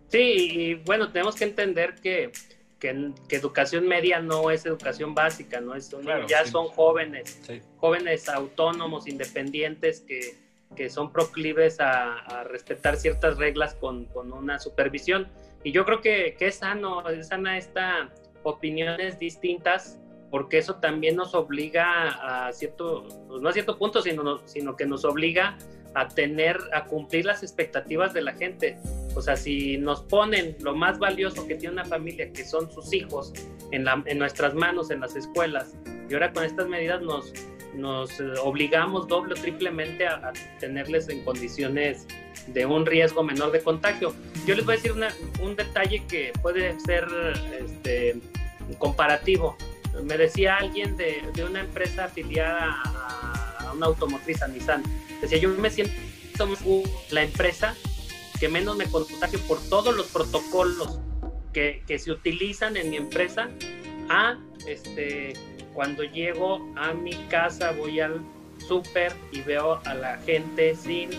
Sí, 0.08 0.20
y 0.20 0.74
bueno, 0.76 1.12
tenemos 1.12 1.36
que 1.36 1.46
entender 1.46 1.96
que, 1.96 2.32
que, 2.80 3.12
educación 3.32 3.88
media 3.88 4.20
no 4.20 4.52
es 4.52 4.66
educación 4.66 5.16
básica, 5.16 5.60
no 5.62 5.76
es 5.76 5.94
ya 6.28 6.46
son 6.46 6.68
jóvenes, 6.68 7.42
jóvenes 7.78 8.30
autónomos, 8.30 9.08
independientes 9.08 10.02
que, 10.02 10.38
que 10.76 10.90
son 10.90 11.12
proclives 11.12 11.78
a, 11.80 12.44
respetar 12.46 12.98
ciertas 12.98 13.38
reglas 13.38 13.76
con, 13.76 14.06
con, 14.06 14.32
una 14.32 14.60
supervisión. 14.60 15.28
Y 15.64 15.72
yo 15.72 15.86
creo 15.86 16.02
que, 16.02 16.36
que 16.38 16.48
es 16.48 16.56
sano, 16.56 17.08
es 17.10 17.28
sana 17.30 17.58
esta 17.58 18.12
opiniones 18.44 19.18
distintas 19.18 20.00
porque 20.32 20.58
eso 20.58 20.76
también 20.76 21.16
nos 21.16 21.34
obliga 21.34 22.48
a 22.48 22.52
cierto, 22.54 23.06
pues 23.28 23.42
no 23.42 23.50
a 23.50 23.54
cierto 23.54 23.78
punto, 23.78 24.02
sino, 24.02 24.46
sino 24.48 24.76
que 24.76 24.86
nos 24.86 25.06
obliga 25.06 25.58
a 25.94 26.10
tener, 26.10 26.60
a 26.74 26.86
cumplir 26.86 27.26
las 27.26 27.42
expectativas 27.42 28.14
de 28.14 28.22
la 28.22 28.34
gente. 28.34 28.78
O 29.16 29.22
sea, 29.22 29.38
si 29.38 29.78
nos 29.78 30.02
ponen 30.04 30.58
lo 30.60 30.76
más 30.76 31.00
valioso 31.00 31.48
que 31.48 31.56
tiene 31.56 31.74
una 31.74 31.86
familia, 31.86 32.32
que 32.34 32.44
son 32.44 32.70
sus 32.70 32.94
hijos, 32.94 33.34
en, 33.72 33.86
la, 33.86 34.04
en 34.06 34.20
nuestras 34.20 34.54
manos, 34.54 34.92
en 34.92 35.00
las 35.00 35.16
escuelas, 35.16 35.74
y 36.10 36.14
ahora 36.14 36.34
con 36.34 36.44
estas 36.44 36.68
medidas 36.68 37.02
nos, 37.02 37.32
nos 37.74 38.20
obligamos 38.44 39.08
doble 39.08 39.34
o 39.34 39.38
triplemente 39.38 40.06
a, 40.06 40.34
tenerles 40.60 41.08
en 41.10 41.24
condiciones 41.24 42.06
de 42.48 42.66
un 42.66 42.86
riesgo 42.86 43.24
menor 43.24 43.52
de 43.52 43.62
contagio. 43.62 44.14
Yo 44.46 44.54
les 44.56 44.66
voy 44.66 44.74
a 44.74 44.78
decir 44.78 44.94
un 45.42 45.56
detalle 45.56 46.04
que 46.08 46.34
puede 46.42 46.78
ser 46.82 47.08
este, 47.58 48.20
comparativo 48.78 49.58
me 50.04 50.18
decía 50.18 50.58
alguien 50.58 50.98
de, 50.98 51.24
una 51.48 51.62
empresa 51.62 52.06
afiliada 52.06 52.82
a, 52.84 53.72
una 53.74 53.88
automotriz, 53.88 54.42
a 54.42 54.48
Nissan, 54.48 54.84
decía, 55.22 55.38
yo 55.38 55.50
me 55.50 55.70
siento 55.70 55.94
la 57.12 57.24
empresa 57.24 57.76
que 58.40 58.50
menos 58.50 58.76
me 58.76 58.86
contagio 58.86 59.40
por 59.48 59.60
todos 59.70 59.96
los 59.96 60.08
protocolos 60.08 61.00
que, 61.54 61.82
se 61.98 62.12
utilizan 62.12 62.76
en 62.76 62.90
mi 62.90 62.98
empresa 62.98 63.50
a 64.10 64.38
este 64.68 65.34
cuando 65.74 66.04
llego 66.04 66.70
a 66.76 66.94
mi 66.94 67.14
casa 67.30 67.72
voy 67.72 68.00
al 68.00 68.22
súper 68.68 69.14
y 69.32 69.42
veo 69.42 69.82
a 69.86 69.94
la 69.94 70.18
gente 70.20 70.76
sin 70.76 71.10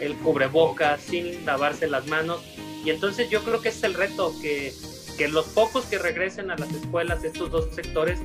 el 0.00 0.14
cubrebocas, 0.16 1.00
sin 1.00 1.44
lavarse 1.44 1.88
las 1.88 2.06
manos. 2.06 2.40
Y 2.84 2.90
entonces 2.90 3.28
yo 3.28 3.42
creo 3.42 3.60
que 3.60 3.70
es 3.70 3.82
el 3.82 3.94
reto 3.94 4.32
que 4.40 4.72
que 5.18 5.28
los 5.28 5.46
pocos 5.48 5.84
que 5.86 5.98
regresen 5.98 6.50
a 6.50 6.56
las 6.56 6.70
escuelas, 6.70 7.24
estos 7.24 7.50
dos 7.50 7.74
sectores, 7.74 8.20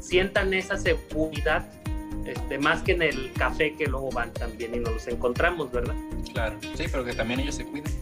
sientan 0.00 0.54
esa 0.54 0.78
seguridad, 0.78 1.68
este, 2.24 2.58
más 2.58 2.82
que 2.82 2.92
en 2.92 3.02
el 3.02 3.32
café 3.32 3.74
que 3.74 3.86
luego 3.86 4.10
van 4.10 4.32
también 4.32 4.74
y 4.74 4.78
nos 4.78 4.94
los 4.94 5.08
encontramos, 5.08 5.70
¿verdad? 5.72 5.96
Claro, 6.32 6.56
sí, 6.74 6.84
pero 6.90 7.04
que 7.04 7.12
también 7.12 7.40
ellos 7.40 7.56
se 7.56 7.66
cuiden. 7.66 7.92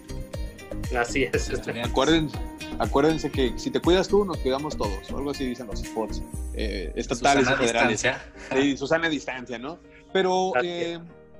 Así 0.96 1.24
es. 1.24 1.50
Acuérdense, 1.82 2.38
acuérdense 2.78 3.30
que 3.30 3.54
si 3.56 3.70
te 3.70 3.80
cuidas 3.80 4.08
tú, 4.08 4.24
nos 4.26 4.36
cuidamos 4.38 4.76
todos, 4.76 5.10
o 5.10 5.16
algo 5.16 5.30
así 5.30 5.46
dicen 5.46 5.66
los 5.66 5.82
sports 5.82 6.22
eh, 6.52 6.92
estatales 6.94 7.48
y 7.50 7.54
federales. 7.54 8.02
Distancia. 8.02 8.32
Sí, 8.52 8.76
Susana 8.76 9.08
distancia, 9.08 9.58
¿no? 9.58 9.78
Pero 10.12 10.52
eh, 10.62 10.98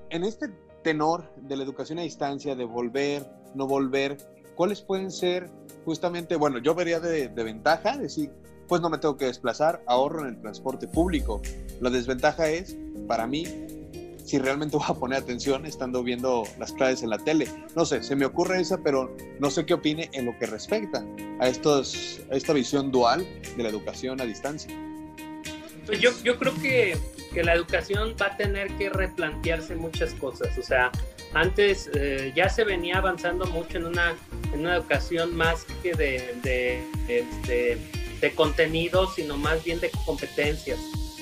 en 0.09 0.25
este 0.25 0.49
tenor 0.83 1.31
de 1.37 1.57
la 1.57 1.65
educación 1.65 1.99
a 1.99 2.03
distancia, 2.03 2.55
de 2.55 2.65
volver, 2.65 3.27
no 3.55 3.67
volver, 3.67 4.17
¿cuáles 4.55 4.81
pueden 4.81 5.11
ser 5.11 5.51
justamente, 5.85 6.37
bueno, 6.37 6.59
yo 6.59 6.75
vería 6.75 7.01
de, 7.01 7.29
ventaja, 7.29 7.97
decir, 7.97 8.31
pues 8.69 8.81
no 8.81 8.91
me 8.91 8.99
tengo 8.99 9.17
que 9.17 9.27
desplazar, 9.27 9.83
ahorro 9.87 10.23
en 10.23 10.35
el 10.35 10.41
transporte 10.41 10.89
público. 10.89 11.43
La 11.81 11.91
desventaja 11.91 12.49
es, 12.49 12.77
para 13.07 13.27
mí, 13.27 13.45
si 14.25 14.39
realmente 14.39 14.77
voy 14.79 14.87
a 14.89 14.95
poner 14.95 15.19
atención 15.19 15.67
estando 15.67 16.03
viendo 16.03 16.45
las 16.59 16.73
clases 16.73 17.03
en 17.03 17.11
la 17.11 17.19
tele. 17.19 17.49
No 17.77 17.85
sé, 17.85 18.03
se 18.03 18.17
me 18.17 18.25
ocurre 18.25 18.61
esa, 18.61 18.79
pero 18.79 19.15
no 19.39 19.51
sé 19.51 19.67
qué 19.67 19.75
opine 19.75 20.11
en 20.13 20.25
lo 20.25 20.39
que 20.39 20.47
respecta 20.47 21.05
a, 21.41 21.49
estos, 21.49 22.21
a 22.31 22.35
esta 22.35 22.53
visión 22.53 22.91
dual 22.91 23.27
de 23.57 23.63
la 23.63 23.69
educación 23.69 24.21
a 24.21 24.25
distancia. 24.25 24.75
Pues 25.87 26.01
yo, 26.01 26.11
yo 26.23 26.39
creo 26.39 26.55
que, 26.63 26.97
que 27.35 27.45
la 27.45 27.53
educación 27.53 28.15
va 28.21 28.27
a 28.27 28.37
tener 28.39 28.75
que 28.79 28.89
replantearse 28.89 29.77
muchas 29.77 30.15
cosas. 30.15 30.57
O 30.57 30.63
sea, 30.63 30.91
antes 31.33 31.91
eh, 31.95 32.33
ya 32.35 32.49
se 32.49 32.65
venía 32.65 32.99
avanzando 32.99 33.47
mucho 33.47 33.79
en 33.79 33.87
una, 33.87 34.15
en 34.53 34.61
una 34.61 34.77
educación 34.77 35.35
más 35.35 35.65
que 35.83 35.95
de, 35.95 36.35
de, 36.43 37.79
de, 38.21 38.35
contenido, 38.35 39.11
sino 39.13 39.37
más 39.37 39.63
bien 39.65 39.81
de 39.81 39.91
competencias. 40.07 40.79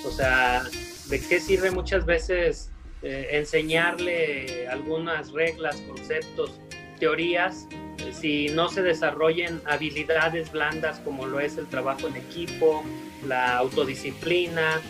O 0.06 0.10
sea, 0.10 0.62
¿de 1.08 1.20
qué 1.20 1.40
sirve 1.40 1.70
muchas 1.72 2.06
veces 2.06 2.70
eh, 3.02 3.28
enseñarle 3.32 4.68
algunas 4.68 5.32
reglas, 5.32 5.76
conceptos, 5.88 6.60
teorías, 7.00 7.66
si 8.12 8.48
no 8.50 8.68
se 8.68 8.82
desarrollen 8.82 9.60
habilidades 9.66 10.52
blandas 10.52 11.00
como 11.00 11.26
lo 11.26 11.40
es 11.40 11.56
el 11.58 11.66
trabajo 11.66 12.06
en 12.06 12.16
equipo, 12.16 12.84
la 13.26 13.56
autodisciplina, 13.58 14.80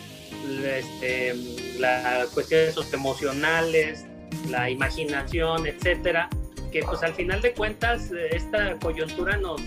este, 0.64 1.35
las 1.79 2.29
cuestiones 2.29 2.77
emocionales, 2.92 4.05
la 4.49 4.71
imaginación, 4.71 5.66
etcétera, 5.66 6.29
que 6.71 6.83
pues 6.83 7.03
al 7.03 7.14
final 7.14 7.40
de 7.42 7.53
cuentas 7.53 8.11
eh, 8.12 8.29
esta 8.33 8.79
coyuntura 8.79 9.37
nos, 9.37 9.61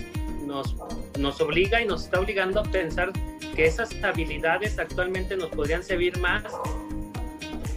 nos, 0.46 0.76
nos 1.20 1.40
obliga 1.42 1.82
y 1.82 1.86
nos 1.86 2.06
está 2.06 2.20
obligando 2.20 2.62
a 2.62 2.64
pensar 2.64 3.12
que 3.56 3.66
esas 3.66 3.92
habilidades 4.04 4.78
actualmente 4.80 5.38
nos 5.38 5.50
podrían 5.50 5.84
servir 5.84 6.18
más 6.20 6.44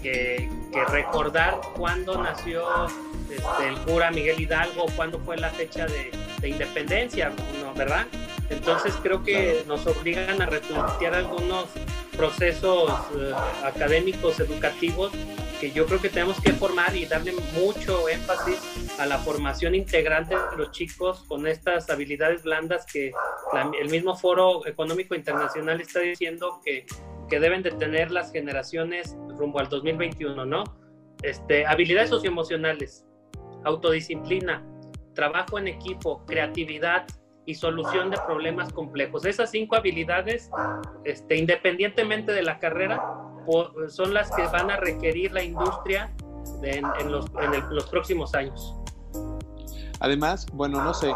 que, 0.02 0.50
recordar 0.90 1.60
cuándo 1.74 2.22
nació 2.22 2.62
este, 3.30 3.68
el 3.68 3.76
cura 3.78 4.10
Miguel 4.10 4.40
Hidalgo, 4.40 4.86
cuándo 4.94 5.18
fue 5.20 5.36
la 5.36 5.50
fecha 5.50 5.86
de, 5.86 6.10
independencia, 6.48 7.32
¿verdad? 7.76 8.06
Entonces 8.48 8.94
creo 9.02 9.24
que 9.24 9.64
nos 9.66 9.86
obligan 9.86 10.40
a 10.40 10.46
replantear 10.46 11.14
algunos 11.14 11.66
procesos 12.16 12.90
eh, 13.16 13.32
académicos, 13.64 14.38
educativos, 14.38 15.10
que 15.60 15.70
yo 15.72 15.86
creo 15.86 16.00
que 16.00 16.08
tenemos 16.08 16.40
que 16.40 16.52
formar 16.52 16.94
y 16.94 17.04
darle 17.06 17.32
mucho 17.54 18.08
énfasis 18.08 18.60
a 18.98 19.06
la 19.06 19.18
formación 19.18 19.74
integrante 19.74 20.34
de 20.34 20.56
los 20.56 20.70
chicos 20.70 21.24
con 21.24 21.46
estas 21.46 21.90
habilidades 21.90 22.42
blandas 22.42 22.86
que 22.86 23.12
el 23.80 23.90
mismo 23.90 24.16
Foro 24.16 24.66
Económico 24.66 25.14
Internacional 25.14 25.80
está 25.80 26.00
diciendo 26.00 26.60
que, 26.64 26.86
que, 27.28 27.40
deben 27.40 27.62
de 27.62 27.72
tener 27.72 28.10
las 28.10 28.32
generaciones 28.32 29.16
rumbo 29.36 29.58
al 29.58 29.68
2021, 29.68 30.44
¿no? 30.46 30.64
Este, 31.22 31.66
habilidades 31.66 32.10
socioemocionales, 32.10 33.04
autodisciplina, 33.64 34.64
trabajo 35.14 35.58
en 35.58 35.68
equipo, 35.68 36.24
creatividad, 36.26 37.06
y 37.48 37.54
solución 37.54 38.10
de 38.10 38.18
problemas 38.26 38.70
complejos. 38.74 39.24
Esas 39.24 39.50
cinco 39.50 39.74
habilidades, 39.74 40.50
este, 41.04 41.36
independientemente 41.36 42.32
de 42.32 42.42
la 42.42 42.58
carrera, 42.58 43.02
son 43.88 44.14
las 44.14 44.30
que 44.30 44.46
van 44.46 44.70
a 44.70 44.76
requerir 44.76 45.32
la 45.32 45.42
industria 45.42 46.12
en, 46.62 47.10
los, 47.10 47.26
los 47.70 47.86
próximos 47.86 48.34
años. 48.34 48.74
Además, 50.00 50.46
bueno, 50.52 50.82
no 50.82 50.94
sé, 50.94 51.12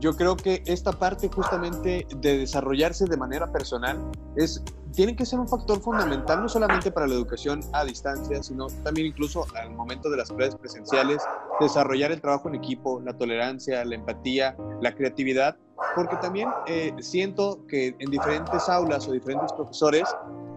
yo 0.00 0.14
creo 0.14 0.36
que 0.36 0.62
esta 0.66 0.92
parte 0.92 1.28
justamente 1.28 2.06
de 2.16 2.38
desarrollarse 2.38 3.06
de 3.06 3.16
manera 3.16 3.50
personal 3.50 3.98
es, 4.36 4.62
tiene 4.92 5.16
que 5.16 5.24
ser 5.24 5.38
un 5.38 5.48
factor 5.48 5.80
fundamental 5.80 6.42
no 6.42 6.48
solamente 6.48 6.90
para 6.90 7.06
la 7.06 7.14
educación 7.14 7.60
a 7.72 7.84
distancia, 7.84 8.42
sino 8.42 8.66
también 8.84 9.06
incluso 9.06 9.46
al 9.54 9.70
momento 9.70 10.10
de 10.10 10.18
las 10.18 10.30
clases 10.30 10.56
presenciales, 10.56 11.22
desarrollar 11.58 12.12
el 12.12 12.20
trabajo 12.20 12.48
en 12.48 12.56
equipo, 12.56 13.00
la 13.00 13.16
tolerancia, 13.16 13.82
la 13.84 13.94
empatía, 13.94 14.54
la 14.82 14.94
creatividad, 14.94 15.56
porque 15.94 16.16
también 16.16 16.50
eh, 16.66 16.92
siento 17.00 17.64
que 17.66 17.96
en 17.98 18.10
diferentes 18.10 18.68
aulas 18.68 19.08
o 19.08 19.12
diferentes 19.12 19.52
profesores 19.54 20.04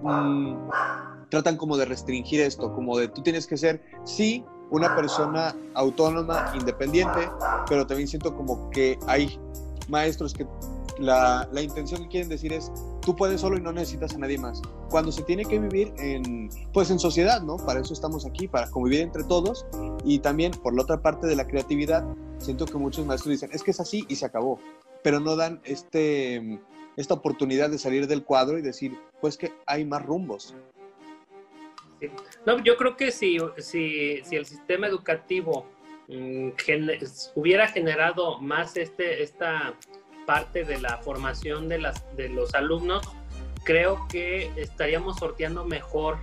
mmm, 0.04 0.56
tratan 1.32 1.58
como 1.58 1.78
de 1.78 1.86
restringir 1.86 2.42
esto, 2.42 2.74
como 2.74 2.98
de 2.98 3.08
tú 3.08 3.24
tienes 3.24 3.48
que 3.48 3.58
ser, 3.58 3.82
sí, 4.04 4.46
una 4.70 4.96
persona 4.96 5.56
autónoma, 5.74 6.52
independiente, 6.54 7.30
pero 7.68 7.88
también 7.88 8.08
siento 8.08 8.36
como 8.36 8.70
que 8.70 9.00
hay 9.08 9.40
maestros 9.88 10.34
que 10.34 10.46
la, 11.00 11.48
la, 11.52 11.62
intención 11.62 12.04
que 12.04 12.08
quieren 12.10 12.30
decir 12.30 12.54
es 12.54 12.72
tú 13.02 13.16
puedes 13.16 13.42
solo 13.42 13.58
y 13.58 13.62
no 13.62 13.72
necesitas 13.72 14.14
a 14.14 14.18
nadie 14.18 14.38
más. 14.38 14.62
Cuando 14.90 15.12
se 15.12 15.24
tiene 15.24 15.46
que 15.46 15.58
vivir 15.58 15.94
en, 15.98 16.50
pues 16.74 16.92
en 16.92 17.00
sociedad, 17.00 17.42
¿no? 17.42 17.58
Para 17.58 17.80
eso 17.80 17.94
estamos 17.94 18.26
aquí, 18.26 18.48
para 18.48 18.70
convivir 18.70 19.02
entre 19.02 19.24
todos 19.24 19.66
y 20.04 20.20
también 20.20 20.52
por 20.52 20.76
la 20.76 20.84
otra 20.84 21.02
parte 21.02 21.28
de 21.28 21.36
la 21.36 21.48
creatividad, 21.48 22.06
siento 22.38 22.66
que 22.66 22.78
muchos 22.78 23.06
maestros 23.06 23.32
dicen 23.32 23.50
es 23.54 23.64
que 23.64 23.72
es 23.72 23.80
así 23.80 24.06
y 24.10 24.16
se 24.16 24.26
acabó, 24.26 24.60
pero 25.02 25.20
no 25.20 25.36
dan 25.36 25.62
este, 25.64 26.60
esta 26.98 27.14
oportunidad 27.14 27.70
de 27.70 27.78
salir 27.78 28.08
del 28.08 28.24
cuadro 28.24 28.58
y 28.58 28.62
decir 28.62 28.98
pues 29.22 29.38
que 29.38 29.54
hay 29.66 29.86
más 29.86 30.06
rumbos. 30.06 30.56
No, 32.46 32.64
yo 32.64 32.78
creo 32.78 32.98
que 32.98 33.12
si, 33.12 33.38
si, 33.58 34.22
si 34.24 34.36
el 34.36 34.46
sistema 34.46 34.88
educativo 34.88 35.66
mm, 36.08 36.50
hubiera 37.36 37.68
generado 37.68 38.40
más 38.40 38.78
este, 38.78 39.24
esta 39.24 39.74
parte 40.26 40.64
de 40.64 40.80
la 40.80 40.98
formación 40.98 41.68
de, 41.68 41.80
las, 41.80 42.04
de 42.16 42.30
los 42.30 42.54
alumnos, 42.56 43.02
creo 43.64 44.08
que 44.10 44.52
estaríamos 44.56 45.18
sorteando 45.18 45.66
mejor, 45.66 46.18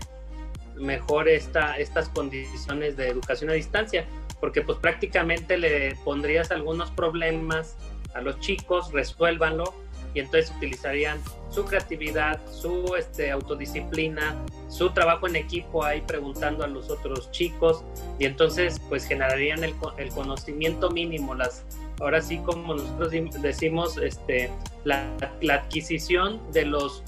mejor 0.76 1.28
esta, 1.28 1.78
estas 1.78 2.08
condiciones 2.08 2.96
de 2.96 3.08
educación 3.08 3.50
a 3.50 3.54
distancia, 3.54 4.06
porque 4.40 4.62
pues 4.62 4.78
prácticamente 4.78 5.56
le 5.56 5.94
pondrías 6.04 6.50
algunos 6.50 6.90
problemas 6.90 7.76
a 8.14 8.20
los 8.20 8.38
chicos, 8.40 8.92
resuélvanlo 8.92 9.74
y 10.14 10.20
entonces 10.20 10.52
utilizarían 10.56 11.20
su 11.50 11.64
creatividad, 11.64 12.40
su 12.50 12.94
este, 12.96 13.30
autodisciplina, 13.30 14.36
su 14.68 14.90
trabajo 14.90 15.26
en 15.26 15.36
equipo 15.36 15.84
ahí 15.84 16.02
preguntando 16.02 16.64
a 16.64 16.66
los 16.66 16.90
otros 16.90 17.30
chicos 17.30 17.84
y 18.18 18.26
entonces 18.26 18.80
pues 18.88 19.04
generarían 19.04 19.64
el, 19.64 19.74
el 19.96 20.10
conocimiento 20.10 20.90
mínimo, 20.90 21.34
las, 21.34 21.64
ahora 22.00 22.20
sí 22.20 22.38
como 22.38 22.74
nosotros 22.74 23.12
decimos, 23.40 23.96
este, 23.98 24.50
la, 24.84 25.10
adquisición 25.50 26.40
de 26.52 26.66
los 26.66 27.02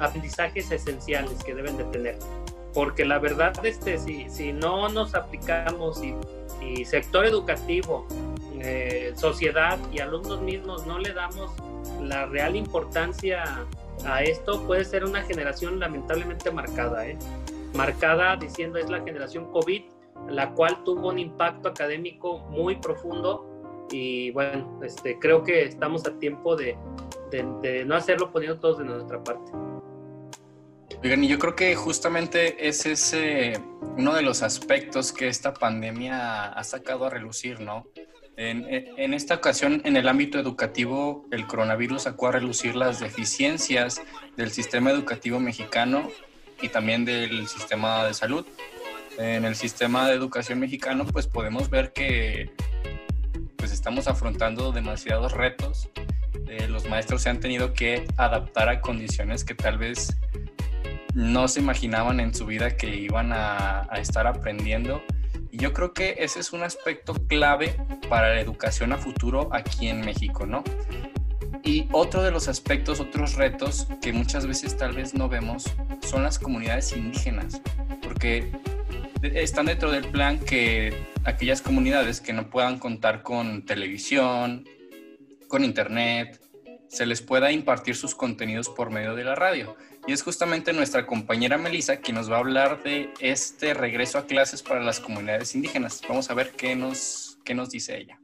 aprendizajes 0.00 0.70
esenciales 0.70 1.42
que 1.44 1.54
deben 1.54 1.76
de 1.76 1.84
tener. 1.84 2.18
Porque 2.72 3.04
la 3.04 3.20
verdad, 3.20 3.54
este, 3.64 3.98
si, 3.98 4.28
si 4.28 4.52
no 4.52 4.88
nos 4.88 5.14
aplicamos 5.14 6.02
y, 6.02 6.14
y 6.60 6.84
sector 6.84 7.24
educativo, 7.24 8.06
eh, 8.60 9.12
sociedad 9.14 9.78
y 9.92 10.00
alumnos 10.00 10.40
mismos 10.40 10.86
no 10.86 10.98
le 10.98 11.12
damos 11.12 11.52
la 12.00 12.26
real 12.26 12.56
importancia 12.56 13.44
a 14.06 14.22
esto, 14.22 14.66
puede 14.66 14.84
ser 14.84 15.04
una 15.04 15.22
generación 15.22 15.78
lamentablemente 15.78 16.50
marcada, 16.50 17.06
¿eh? 17.06 17.18
marcada 17.74 18.36
diciendo 18.36 18.78
es 18.78 18.88
la 18.88 19.02
generación 19.02 19.50
COVID, 19.50 19.82
la 20.28 20.52
cual 20.52 20.82
tuvo 20.84 21.08
un 21.08 21.18
impacto 21.18 21.68
académico 21.68 22.38
muy 22.50 22.76
profundo 22.76 23.50
y 23.90 24.30
bueno, 24.30 24.80
este, 24.82 25.18
creo 25.18 25.42
que 25.42 25.64
estamos 25.64 26.06
a 26.06 26.18
tiempo 26.18 26.56
de, 26.56 26.76
de, 27.30 27.84
no 27.84 27.94
hacerlo 27.96 28.32
poniendo 28.32 28.58
todos 28.58 28.78
de 28.78 28.84
nuestra 28.84 29.22
parte. 29.22 29.52
Oigan, 31.02 31.22
y 31.22 31.28
yo 31.28 31.38
creo 31.38 31.54
que 31.54 31.74
justamente 31.74 32.66
es 32.66 32.86
ese 32.86 33.60
uno 33.96 34.14
de 34.14 34.22
los 34.22 34.42
aspectos 34.42 35.12
que 35.12 35.28
esta 35.28 35.52
pandemia 35.52 36.46
ha 36.46 36.64
sacado 36.64 37.04
a 37.04 37.10
relucir, 37.10 37.60
¿no? 37.60 37.86
En, 38.36 39.14
esta 39.14 39.34
ocasión, 39.34 39.80
en 39.84 39.96
el 39.96 40.08
ámbito 40.08 40.40
educativo, 40.40 41.24
el 41.30 41.46
coronavirus 41.46 42.02
sacó 42.02 42.28
a 42.28 42.32
relucir 42.32 42.74
las 42.74 42.98
deficiencias 42.98 44.02
del 44.36 44.50
sistema 44.50 44.90
educativo 44.90 45.38
mexicano 45.38 46.10
y 46.60 46.68
también 46.68 47.04
del 47.04 47.46
sistema 47.46 48.04
de 48.04 48.14
salud. 48.14 48.44
En 49.18 49.44
el 49.44 49.54
sistema 49.54 50.08
de 50.08 50.14
educación 50.14 50.58
mexicano, 50.58 51.06
pues 51.06 51.28
podemos 51.28 51.70
ver 51.70 51.92
que 51.92 52.50
pues 53.56 53.70
estamos 53.70 54.08
afrontando 54.08 54.72
demasiados 54.72 55.32
retos. 55.32 55.88
Eh, 56.48 56.66
los 56.68 56.88
maestros 56.88 57.22
se 57.22 57.30
han 57.30 57.38
tenido 57.38 57.72
que 57.72 58.04
adaptar 58.16 58.68
a 58.68 58.80
condiciones 58.80 59.44
que 59.44 59.54
tal 59.54 59.78
vez 59.78 60.16
no 61.14 61.46
se 61.46 61.60
imaginaban 61.60 62.18
en 62.18 62.34
su 62.34 62.46
vida 62.46 62.76
que 62.76 62.96
iban 62.96 63.32
a 63.32 63.88
estar 63.96 64.26
aprendiendo 64.26 65.00
y 65.54 65.56
yo 65.56 65.72
creo 65.72 65.94
que 65.94 66.16
ese 66.18 66.40
es 66.40 66.52
un 66.52 66.64
aspecto 66.64 67.14
clave 67.28 67.76
para 68.08 68.34
la 68.34 68.40
educación 68.40 68.92
a 68.92 68.98
futuro 68.98 69.50
aquí 69.52 69.86
en 69.86 70.00
México, 70.00 70.46
¿no? 70.46 70.64
Y 71.62 71.86
otro 71.92 72.24
de 72.24 72.32
los 72.32 72.48
aspectos, 72.48 72.98
otros 72.98 73.34
retos 73.34 73.86
que 74.02 74.12
muchas 74.12 74.48
veces 74.48 74.76
tal 74.76 74.94
vez 74.96 75.14
no 75.14 75.28
vemos 75.28 75.72
son 76.02 76.24
las 76.24 76.40
comunidades 76.40 76.96
indígenas, 76.96 77.62
porque 78.02 78.50
están 79.22 79.66
dentro 79.66 79.92
del 79.92 80.08
plan 80.08 80.40
que 80.40 80.92
aquellas 81.22 81.62
comunidades 81.62 82.20
que 82.20 82.32
no 82.32 82.50
puedan 82.50 82.80
contar 82.80 83.22
con 83.22 83.64
televisión, 83.64 84.66
con 85.46 85.62
internet, 85.62 86.40
se 86.88 87.06
les 87.06 87.22
pueda 87.22 87.52
impartir 87.52 87.96
sus 87.96 88.14
contenidos 88.14 88.68
por 88.68 88.90
medio 88.90 89.14
de 89.14 89.24
la 89.24 89.34
radio. 89.34 89.76
Y 90.06 90.12
es 90.12 90.22
justamente 90.22 90.72
nuestra 90.72 91.06
compañera 91.06 91.58
Melissa 91.58 91.96
quien 91.96 92.16
nos 92.16 92.30
va 92.30 92.36
a 92.36 92.40
hablar 92.40 92.82
de 92.82 93.10
este 93.20 93.74
regreso 93.74 94.18
a 94.18 94.26
clases 94.26 94.62
para 94.62 94.80
las 94.80 95.00
comunidades 95.00 95.54
indígenas. 95.54 96.02
Vamos 96.08 96.30
a 96.30 96.34
ver 96.34 96.52
qué 96.52 96.76
nos, 96.76 97.38
qué 97.44 97.54
nos 97.54 97.70
dice 97.70 97.96
ella. 97.96 98.18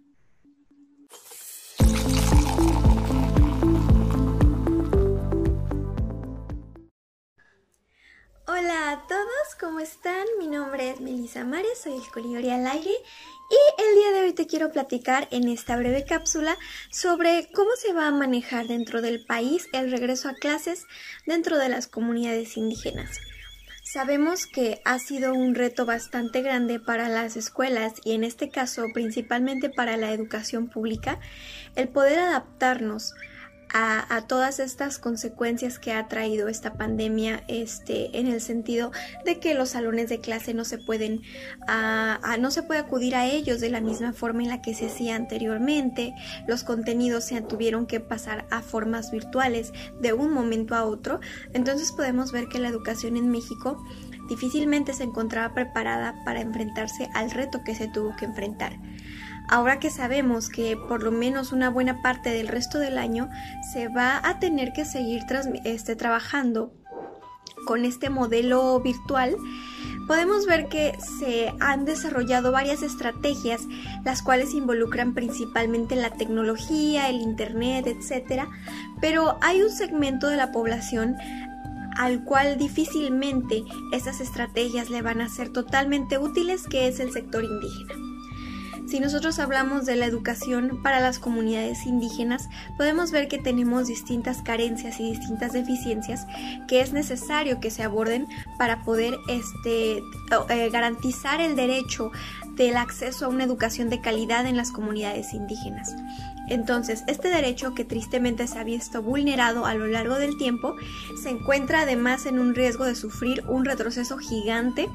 Hola 8.62 8.90
a 8.90 9.06
todos, 9.06 9.54
¿cómo 9.58 9.80
están? 9.80 10.26
Mi 10.38 10.46
nombre 10.46 10.90
es 10.90 11.00
Melissa 11.00 11.46
Mares, 11.46 11.80
soy 11.82 11.94
el 11.94 12.10
Colibrí 12.12 12.50
aire 12.50 12.90
y 12.90 13.82
el 13.82 13.94
día 13.94 14.12
de 14.12 14.20
hoy 14.20 14.34
te 14.34 14.46
quiero 14.46 14.70
platicar 14.70 15.28
en 15.30 15.48
esta 15.48 15.78
breve 15.78 16.04
cápsula 16.04 16.58
sobre 16.90 17.48
cómo 17.54 17.70
se 17.76 17.94
va 17.94 18.08
a 18.08 18.10
manejar 18.10 18.66
dentro 18.66 19.00
del 19.00 19.24
país 19.24 19.66
el 19.72 19.90
regreso 19.90 20.28
a 20.28 20.34
clases 20.34 20.84
dentro 21.24 21.56
de 21.56 21.70
las 21.70 21.86
comunidades 21.86 22.58
indígenas. 22.58 23.18
Sabemos 23.82 24.44
que 24.44 24.82
ha 24.84 24.98
sido 24.98 25.32
un 25.32 25.54
reto 25.54 25.86
bastante 25.86 26.42
grande 26.42 26.80
para 26.80 27.08
las 27.08 27.36
escuelas 27.36 27.94
y 28.04 28.12
en 28.12 28.24
este 28.24 28.50
caso 28.50 28.84
principalmente 28.92 29.70
para 29.70 29.96
la 29.96 30.12
educación 30.12 30.68
pública 30.68 31.18
el 31.76 31.88
poder 31.88 32.18
adaptarnos 32.18 33.14
a, 33.72 34.22
todas 34.26 34.60
estas 34.60 34.98
consecuencias 34.98 35.78
que 35.78 35.92
ha 35.92 36.08
traído 36.08 36.48
esta 36.48 36.74
pandemia 36.74 37.42
este, 37.48 38.18
en 38.18 38.26
el 38.26 38.40
sentido 38.40 38.92
de 39.24 39.38
que 39.38 39.54
los 39.54 39.70
salones 39.70 40.08
de 40.08 40.20
clase 40.20 40.54
no 40.54 40.64
se 40.64 40.78
pueden 40.78 41.22
a, 41.66 42.36
no 42.38 42.50
se 42.50 42.62
puede 42.62 42.80
acudir 42.80 43.14
a 43.14 43.26
ellos 43.26 43.60
de 43.60 43.70
la 43.70 43.80
misma 43.80 44.12
forma 44.12 44.42
en 44.42 44.48
la 44.48 44.62
que 44.62 44.74
se 44.74 44.86
hacía 44.86 45.16
anteriormente. 45.16 46.14
Los 46.46 46.64
contenidos 46.64 47.24
se 47.24 47.40
tuvieron 47.40 47.86
que 47.86 48.00
pasar 48.00 48.46
a 48.50 48.62
formas 48.62 49.10
virtuales 49.10 49.72
de 50.00 50.12
un 50.12 50.32
momento 50.32 50.74
a 50.74 50.84
otro. 50.84 51.20
Entonces 51.52 51.92
podemos 51.92 52.32
ver 52.32 52.48
que 52.48 52.58
la 52.58 52.68
educación 52.68 53.16
en 53.16 53.30
México 53.30 53.84
difícilmente 54.28 54.92
se 54.92 55.04
encontraba 55.04 55.54
preparada 55.54 56.14
para 56.24 56.40
enfrentarse 56.40 57.08
al 57.14 57.30
reto 57.30 57.62
que 57.64 57.74
se 57.74 57.88
tuvo 57.88 58.14
que 58.16 58.26
enfrentar 58.26 58.78
ahora 59.50 59.80
que 59.80 59.90
sabemos 59.90 60.48
que 60.48 60.76
por 60.76 61.02
lo 61.02 61.10
menos 61.10 61.52
una 61.52 61.68
buena 61.70 62.00
parte 62.02 62.30
del 62.30 62.48
resto 62.48 62.78
del 62.78 62.96
año 62.96 63.28
se 63.72 63.88
va 63.88 64.20
a 64.22 64.38
tener 64.38 64.72
que 64.72 64.84
seguir 64.84 65.24
este, 65.64 65.96
trabajando 65.96 66.72
con 67.66 67.84
este 67.84 68.10
modelo 68.10 68.80
virtual, 68.80 69.36
podemos 70.06 70.46
ver 70.46 70.68
que 70.68 70.96
se 71.18 71.52
han 71.60 71.84
desarrollado 71.84 72.52
varias 72.52 72.82
estrategias, 72.82 73.62
las 74.04 74.22
cuales 74.22 74.54
involucran 74.54 75.14
principalmente 75.14 75.96
la 75.96 76.10
tecnología, 76.10 77.08
el 77.08 77.20
Internet, 77.20 77.86
etc. 77.86 78.44
Pero 79.00 79.36
hay 79.42 79.62
un 79.62 79.70
segmento 79.70 80.28
de 80.28 80.36
la 80.36 80.52
población 80.52 81.16
al 81.96 82.24
cual 82.24 82.56
difícilmente 82.56 83.64
esas 83.92 84.20
estrategias 84.20 84.90
le 84.90 85.02
van 85.02 85.20
a 85.20 85.28
ser 85.28 85.52
totalmente 85.52 86.18
útiles, 86.18 86.66
que 86.66 86.88
es 86.88 86.98
el 87.00 87.12
sector 87.12 87.44
indígena. 87.44 88.09
Si 88.90 88.98
nosotros 88.98 89.38
hablamos 89.38 89.86
de 89.86 89.94
la 89.94 90.06
educación 90.06 90.80
para 90.82 90.98
las 90.98 91.20
comunidades 91.20 91.86
indígenas, 91.86 92.48
podemos 92.76 93.12
ver 93.12 93.28
que 93.28 93.38
tenemos 93.38 93.86
distintas 93.86 94.42
carencias 94.42 94.98
y 94.98 95.12
distintas 95.12 95.52
deficiencias 95.52 96.26
que 96.66 96.80
es 96.80 96.92
necesario 96.92 97.60
que 97.60 97.70
se 97.70 97.84
aborden 97.84 98.26
para 98.58 98.82
poder 98.82 99.16
este, 99.28 99.98
eh, 100.48 100.70
garantizar 100.72 101.40
el 101.40 101.54
derecho 101.54 102.10
del 102.56 102.76
acceso 102.76 103.26
a 103.26 103.28
una 103.28 103.44
educación 103.44 103.90
de 103.90 104.00
calidad 104.00 104.44
en 104.46 104.56
las 104.56 104.72
comunidades 104.72 105.34
indígenas. 105.34 105.94
Entonces, 106.48 107.04
este 107.06 107.28
derecho 107.28 107.74
que 107.74 107.84
tristemente 107.84 108.48
se 108.48 108.58
ha 108.58 108.64
visto 108.64 109.02
vulnerado 109.02 109.66
a 109.66 109.74
lo 109.74 109.86
largo 109.86 110.16
del 110.16 110.36
tiempo, 110.36 110.74
se 111.22 111.30
encuentra 111.30 111.82
además 111.82 112.26
en 112.26 112.40
un 112.40 112.56
riesgo 112.56 112.86
de 112.86 112.96
sufrir 112.96 113.44
un 113.46 113.64
retroceso 113.64 114.18
gigante 114.18 114.88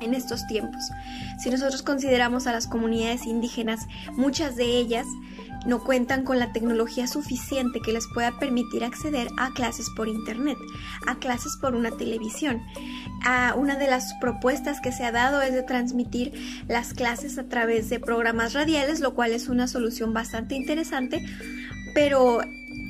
en 0.00 0.14
estos 0.14 0.46
tiempos. 0.46 0.90
Si 1.38 1.50
nosotros 1.50 1.82
consideramos 1.82 2.46
a 2.46 2.52
las 2.52 2.66
comunidades 2.66 3.26
indígenas, 3.26 3.86
muchas 4.16 4.56
de 4.56 4.64
ellas 4.64 5.06
no 5.66 5.82
cuentan 5.82 6.24
con 6.24 6.38
la 6.38 6.52
tecnología 6.52 7.06
suficiente 7.06 7.80
que 7.80 7.92
les 7.92 8.06
pueda 8.14 8.38
permitir 8.38 8.84
acceder 8.84 9.28
a 9.36 9.50
clases 9.50 9.90
por 9.90 10.08
internet, 10.08 10.56
a 11.06 11.16
clases 11.16 11.56
por 11.60 11.74
una 11.74 11.90
televisión. 11.90 12.62
A 13.24 13.54
una 13.56 13.76
de 13.76 13.88
las 13.88 14.14
propuestas 14.20 14.80
que 14.80 14.92
se 14.92 15.04
ha 15.04 15.12
dado 15.12 15.42
es 15.42 15.52
de 15.52 15.62
transmitir 15.62 16.32
las 16.68 16.94
clases 16.94 17.38
a 17.38 17.44
través 17.44 17.90
de 17.90 18.00
programas 18.00 18.52
radiales, 18.52 19.00
lo 19.00 19.14
cual 19.14 19.32
es 19.32 19.48
una 19.48 19.66
solución 19.66 20.12
bastante 20.12 20.54
interesante, 20.54 21.24
pero 21.94 22.40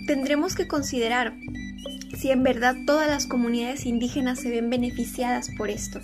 tendremos 0.06 0.54
que 0.54 0.68
considerar 0.68 1.34
si 2.18 2.30
en 2.30 2.42
verdad 2.42 2.76
todas 2.86 3.08
las 3.08 3.26
comunidades 3.26 3.86
indígenas 3.86 4.40
se 4.40 4.50
ven 4.50 4.70
beneficiadas 4.70 5.50
por 5.56 5.70
esto. 5.70 6.00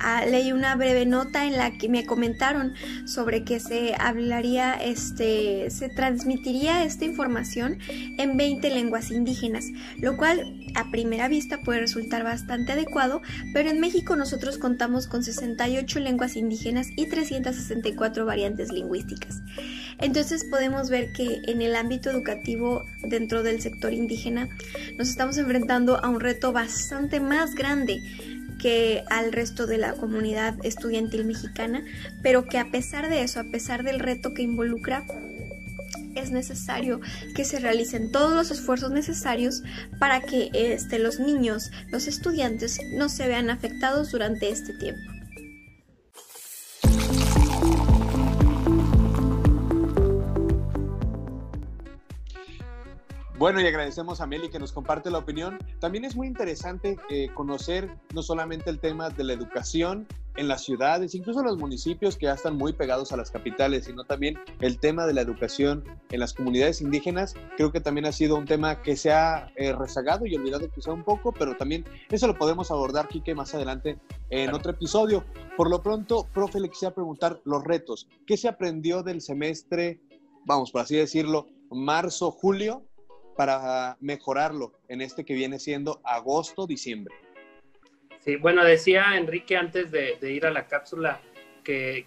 Ah, 0.00 0.24
leí 0.26 0.52
una 0.52 0.74
breve 0.76 1.06
nota 1.06 1.46
en 1.46 1.56
la 1.56 1.72
que 1.78 1.88
me 1.88 2.06
comentaron 2.06 2.74
sobre 3.06 3.44
que 3.44 3.60
se 3.60 3.94
hablaría, 3.98 4.74
este, 4.74 5.70
se 5.70 5.88
transmitiría 5.88 6.84
esta 6.84 7.04
información 7.04 7.78
en 8.18 8.36
20 8.36 8.70
lenguas 8.70 9.10
indígenas, 9.10 9.66
lo 9.98 10.16
cual 10.16 10.60
a 10.74 10.90
primera 10.90 11.28
vista 11.28 11.60
puede 11.62 11.80
resultar 11.80 12.24
bastante 12.24 12.72
adecuado, 12.72 13.22
pero 13.52 13.70
en 13.70 13.80
México 13.80 14.16
nosotros 14.16 14.58
contamos 14.58 15.06
con 15.06 15.22
68 15.22 16.00
lenguas 16.00 16.36
indígenas 16.36 16.88
y 16.96 17.06
364 17.06 18.24
variantes 18.24 18.72
lingüísticas. 18.72 19.42
Entonces 19.98 20.44
podemos 20.44 20.88
ver 20.88 21.12
que 21.12 21.42
en 21.46 21.60
el 21.60 21.76
ámbito 21.76 22.10
educativo 22.10 22.84
dentro 23.02 23.42
del 23.42 23.60
sector 23.60 23.92
indígena 23.92 24.48
nos 24.96 25.08
estamos 25.08 25.36
enfrentando 25.36 26.02
a 26.02 26.08
un 26.08 26.20
reto 26.20 26.52
bastante 26.52 27.20
más 27.20 27.54
grande 27.54 28.00
que 28.60 29.04
al 29.08 29.32
resto 29.32 29.66
de 29.66 29.78
la 29.78 29.94
comunidad 29.94 30.54
estudiantil 30.62 31.24
mexicana, 31.24 31.82
pero 32.22 32.44
que 32.44 32.58
a 32.58 32.70
pesar 32.70 33.08
de 33.08 33.22
eso, 33.22 33.40
a 33.40 33.44
pesar 33.44 33.82
del 33.82 34.00
reto 34.00 34.34
que 34.34 34.42
involucra, 34.42 35.04
es 36.14 36.30
necesario 36.30 37.00
que 37.34 37.44
se 37.44 37.60
realicen 37.60 38.10
todos 38.10 38.34
los 38.34 38.50
esfuerzos 38.50 38.90
necesarios 38.90 39.62
para 39.98 40.20
que 40.20 40.50
este, 40.52 40.98
los 40.98 41.20
niños, 41.20 41.70
los 41.88 42.06
estudiantes, 42.06 42.80
no 42.92 43.08
se 43.08 43.28
vean 43.28 43.50
afectados 43.50 44.10
durante 44.10 44.50
este 44.50 44.74
tiempo. 44.74 45.19
Bueno, 53.40 53.58
y 53.62 53.66
agradecemos 53.66 54.20
a 54.20 54.26
Meli 54.26 54.50
que 54.50 54.58
nos 54.58 54.70
comparte 54.70 55.10
la 55.10 55.16
opinión. 55.16 55.56
También 55.78 56.04
es 56.04 56.14
muy 56.14 56.26
interesante 56.26 56.98
eh, 57.08 57.30
conocer 57.32 57.88
no 58.12 58.22
solamente 58.22 58.68
el 58.68 58.80
tema 58.80 59.08
de 59.08 59.24
la 59.24 59.32
educación 59.32 60.06
en 60.36 60.46
las 60.46 60.62
ciudades, 60.62 61.14
incluso 61.14 61.40
en 61.40 61.46
los 61.46 61.56
municipios 61.56 62.18
que 62.18 62.26
ya 62.26 62.34
están 62.34 62.58
muy 62.58 62.74
pegados 62.74 63.12
a 63.12 63.16
las 63.16 63.30
capitales, 63.30 63.86
sino 63.86 64.04
también 64.04 64.38
el 64.60 64.78
tema 64.78 65.06
de 65.06 65.14
la 65.14 65.22
educación 65.22 65.84
en 66.10 66.20
las 66.20 66.34
comunidades 66.34 66.82
indígenas. 66.82 67.34
Creo 67.56 67.72
que 67.72 67.80
también 67.80 68.04
ha 68.04 68.12
sido 68.12 68.36
un 68.36 68.44
tema 68.44 68.82
que 68.82 68.94
se 68.94 69.10
ha 69.10 69.50
eh, 69.56 69.72
rezagado 69.72 70.26
y 70.26 70.36
olvidado 70.36 70.70
quizá 70.70 70.92
un 70.92 71.02
poco, 71.02 71.32
pero 71.32 71.56
también 71.56 71.86
eso 72.10 72.26
lo 72.26 72.36
podemos 72.36 72.70
abordar, 72.70 73.08
Quique, 73.08 73.34
más 73.34 73.54
adelante 73.54 73.98
en 74.28 74.52
otro 74.52 74.72
episodio. 74.72 75.24
Por 75.56 75.70
lo 75.70 75.82
pronto, 75.82 76.28
profe, 76.34 76.60
le 76.60 76.68
quisiera 76.68 76.94
preguntar 76.94 77.40
los 77.46 77.64
retos. 77.64 78.06
¿Qué 78.26 78.36
se 78.36 78.48
aprendió 78.48 79.02
del 79.02 79.22
semestre, 79.22 79.98
vamos, 80.44 80.70
por 80.70 80.82
así 80.82 80.94
decirlo, 80.94 81.46
marzo-julio? 81.70 82.84
Para 83.40 83.96
mejorarlo 84.02 84.74
en 84.88 85.00
este 85.00 85.24
que 85.24 85.32
viene 85.32 85.58
siendo 85.58 86.02
agosto-diciembre. 86.04 87.14
Sí, 88.18 88.36
bueno, 88.36 88.62
decía 88.62 89.16
Enrique 89.16 89.56
antes 89.56 89.90
de, 89.90 90.18
ir 90.30 90.44
a 90.44 90.50
la 90.50 90.66
cápsula 90.66 91.22
que, 91.64 92.04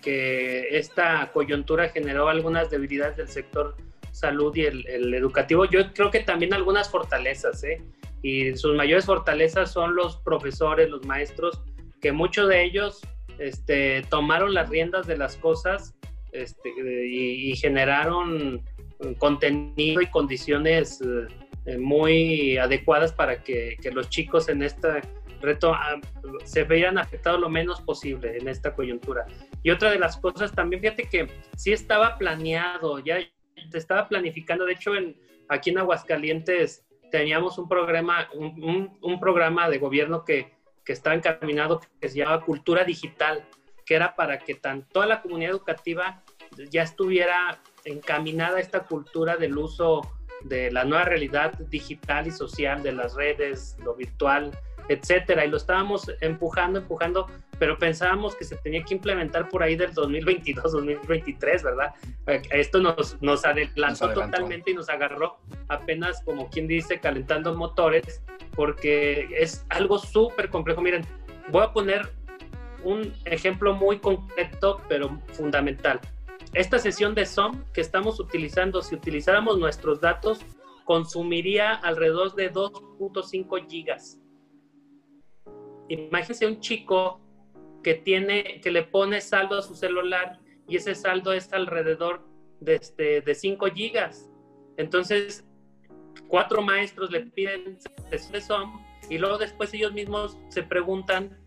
esta 0.70 1.32
coyuntura 1.34 1.90
generó 1.90 2.30
algunas 2.30 2.70
debilidades 2.70 3.18
del 3.18 3.30
sector 3.30 3.76
salud 4.12 4.56
y 4.56 4.66
el, 4.66 5.12
educativo. 5.16 5.66
Yo 5.66 5.92
creo 5.92 6.12
que 6.12 6.20
también 6.20 6.54
algunas 6.54 6.92
fortalezas, 6.92 7.64
¿eh? 7.64 7.82
Y 8.22 8.56
sus 8.56 8.76
mayores 8.76 9.06
fortalezas 9.06 9.72
son 9.72 9.96
los 9.96 10.18
profesores, 10.18 10.88
los 10.88 11.04
maestros, 11.08 11.64
que 12.00 12.12
muchos 12.12 12.48
de 12.48 12.64
ellos 12.64 13.02
este, 13.40 14.04
tomaron 14.12 14.54
las 14.54 14.70
riendas 14.70 15.08
de 15.08 15.18
las 15.18 15.36
cosas 15.38 15.96
este, 16.32 16.70
y 17.08 17.56
generaron 17.56 18.62
contenido 19.16 20.02
y 20.02 20.08
condiciones 20.08 21.02
eh, 21.66 21.78
muy 21.78 22.58
adecuadas 22.58 23.14
para 23.14 23.42
que, 23.42 23.78
los 23.94 24.10
chicos 24.10 24.50
en 24.50 24.64
este 24.64 25.02
reto 25.42 25.74
ah, 25.74 26.00
se 26.44 26.64
vean 26.64 26.98
afectados 26.98 27.40
lo 27.40 27.50
menos 27.50 27.82
posible 27.82 28.38
en 28.38 28.48
esta 28.48 28.74
coyuntura. 28.74 29.26
Y 29.62 29.72
otra 29.72 29.92
de 29.92 30.00
las 30.00 30.18
cosas 30.18 30.54
también, 30.54 30.82
fíjate 30.82 31.08
que 31.10 31.28
sí 31.56 31.72
estaba 31.72 32.18
planeado, 32.18 33.00
ya 33.00 33.20
se 33.70 33.78
estaba 33.78 34.10
planificando, 34.10 34.66
de 34.66 34.74
hecho 34.74 34.96
en, 34.96 35.16
aquí 35.48 35.70
en 35.70 35.78
Aguascalientes 35.78 36.86
teníamos 37.12 37.58
un 37.58 37.70
programa, 37.70 38.28
un, 38.34 39.20
programa 39.20 39.70
de 39.70 39.78
gobierno 39.78 40.26
que, 40.26 40.54
que 40.84 40.94
estaba 40.94 41.16
encaminado 41.16 41.80
que 42.02 42.10
se 42.10 42.18
llamaba 42.18 42.44
Cultura 42.44 42.84
Digital, 42.84 43.48
que 43.86 43.96
era 43.96 44.16
para 44.16 44.40
que 44.40 44.56
tanto 44.56 44.88
toda 44.92 45.06
la 45.06 45.22
comunidad 45.22 45.52
educativa 45.52 46.24
ya 46.70 46.84
estuviera 46.84 47.62
encaminada 47.86 48.60
esta 48.60 48.82
cultura 48.82 49.38
del 49.38 49.58
uso 49.58 50.02
de 50.44 50.72
la 50.72 50.84
nueva 50.84 51.06
realidad 51.06 51.54
digital 51.70 52.28
y 52.28 52.32
social, 52.32 52.84
de 52.84 52.92
las 52.92 53.16
redes, 53.16 53.78
lo 53.84 53.96
virtual, 53.96 54.52
etcétera. 54.90 55.46
Y 55.46 55.50
lo 55.50 55.58
estábamos 55.58 56.12
empujando, 56.22 56.80
empujando, 56.80 57.28
pero 57.60 57.78
pensábamos 57.78 58.36
que 58.36 58.44
se 58.44 58.58
tenía 58.58 58.84
que 58.84 58.94
implementar 58.94 59.50
por 59.50 59.64
ahí 59.64 59.76
del 59.76 59.94
2022, 59.94 60.72
2023, 60.72 61.64
¿verdad? 61.64 61.94
Esto 62.52 62.80
nos, 62.80 63.22
nos, 63.22 63.46
adelantó, 63.46 64.14
totalmente 64.14 64.72
y 64.72 64.74
nos 64.74 64.90
agarró 64.90 65.38
apenas, 65.70 66.22
como 66.24 66.50
quien 66.50 66.68
dice, 66.68 67.00
calentando 67.00 67.56
motores, 67.56 68.22
porque 68.56 69.30
es 69.38 69.66
algo 69.70 69.98
súper 69.98 70.50
complejo. 70.50 70.82
Miren, 70.82 71.06
voy 71.50 71.64
a 71.64 71.72
poner 71.72 72.12
un 72.84 73.14
ejemplo 73.26 73.74
muy 73.74 74.00
concreto, 74.00 74.82
pero 74.90 75.18
fundamental. 75.32 76.02
Esta 76.54 76.80
sesión 76.80 77.16
de 77.16 77.26
Zoom 77.26 77.64
que 77.74 77.82
estamos 77.82 78.20
utilizando, 78.20 78.82
si 78.82 78.96
utilizáramos 78.96 79.58
nuestros 79.58 80.02
datos, 80.02 80.40
consumiría 80.86 81.74
alrededor 81.74 82.36
de 82.36 82.52
2.5 82.52 83.68
gigas. 83.70 84.20
Imagínense 85.90 86.48
un 86.48 86.60
chico 86.60 87.20
que 87.84 87.96
tiene, 87.96 88.62
que 88.62 88.72
le 88.72 88.84
pone 88.84 89.20
saldo 89.22 89.58
a 89.58 89.62
su 89.62 89.76
celular 89.76 90.40
y 90.68 90.78
ese 90.78 90.96
saldo 90.96 91.34
es 91.34 91.52
alrededor 91.54 92.26
de, 92.60 92.76
este, 92.76 93.22
de 93.22 93.36
5 93.36 93.68
gigas. 93.68 94.30
Entonces, 94.78 95.46
cuatro 96.28 96.62
maestros 96.62 97.12
le 97.12 97.22
piden 97.22 97.78
Zoom 98.42 98.80
y 99.10 99.18
luego 99.18 99.38
después 99.38 99.74
ellos 99.74 99.94
mismos 99.94 100.38
se 100.50 100.64
preguntan 100.64 101.38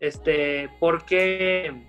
este, 0.00 0.68
¿por 0.80 1.04
qué? 1.04 1.86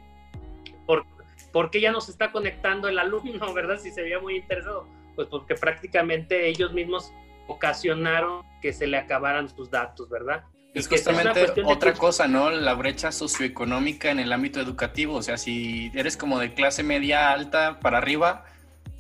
¿Por 0.85 1.05
¿Por 1.53 1.69
qué 1.69 1.79
ya 1.79 1.91
nos 1.91 2.09
está 2.09 2.33
conectando 2.33 2.89
el 2.89 2.99
alumno, 2.99 3.53
verdad? 3.53 3.79
Si 3.79 3.91
se 3.91 4.01
veía 4.01 4.19
muy 4.19 4.35
interesado. 4.35 4.85
Pues 5.15 5.29
porque 5.29 5.55
prácticamente 5.55 6.47
ellos 6.49 6.73
mismos 6.73 7.13
ocasionaron 7.47 8.43
que 8.61 8.73
se 8.73 8.87
le 8.87 8.97
acabaran 8.97 9.47
sus 9.47 9.69
datos, 9.69 10.09
¿verdad? 10.09 10.43
Es 10.73 10.87
justamente 10.87 11.45
otra 11.65 11.93
cosa, 11.93 12.27
¿no? 12.27 12.49
La 12.49 12.73
brecha 12.73 13.11
socioeconómica 13.11 14.09
en 14.09 14.19
el 14.19 14.33
ámbito 14.33 14.59
educativo. 14.59 15.15
O 15.15 15.21
sea, 15.21 15.37
si 15.37 15.91
eres 15.93 16.17
como 16.17 16.39
de 16.39 16.55
clase 16.55 16.81
media 16.81 17.31
alta 17.31 17.79
para 17.79 17.99
arriba, 17.99 18.45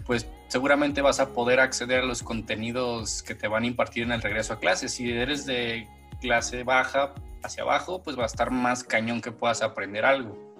pues 0.05 0.27
seguramente 0.49 1.01
vas 1.01 1.19
a 1.19 1.33
poder 1.33 1.59
acceder 1.59 2.01
a 2.01 2.05
los 2.05 2.21
contenidos 2.21 3.23
que 3.23 3.33
te 3.33 3.47
van 3.47 3.63
a 3.63 3.65
impartir 3.65 4.03
en 4.03 4.11
el 4.11 4.21
regreso 4.21 4.53
a 4.53 4.59
clase. 4.59 4.87
Si 4.87 5.11
eres 5.11 5.47
de 5.47 5.87
clase 6.21 6.63
baja 6.63 7.15
hacia 7.41 7.63
abajo, 7.63 8.03
pues 8.03 8.19
va 8.19 8.23
a 8.23 8.27
estar 8.27 8.51
más 8.51 8.83
cañón 8.83 9.19
que 9.19 9.31
puedas 9.31 9.63
aprender 9.63 10.05
algo. 10.05 10.52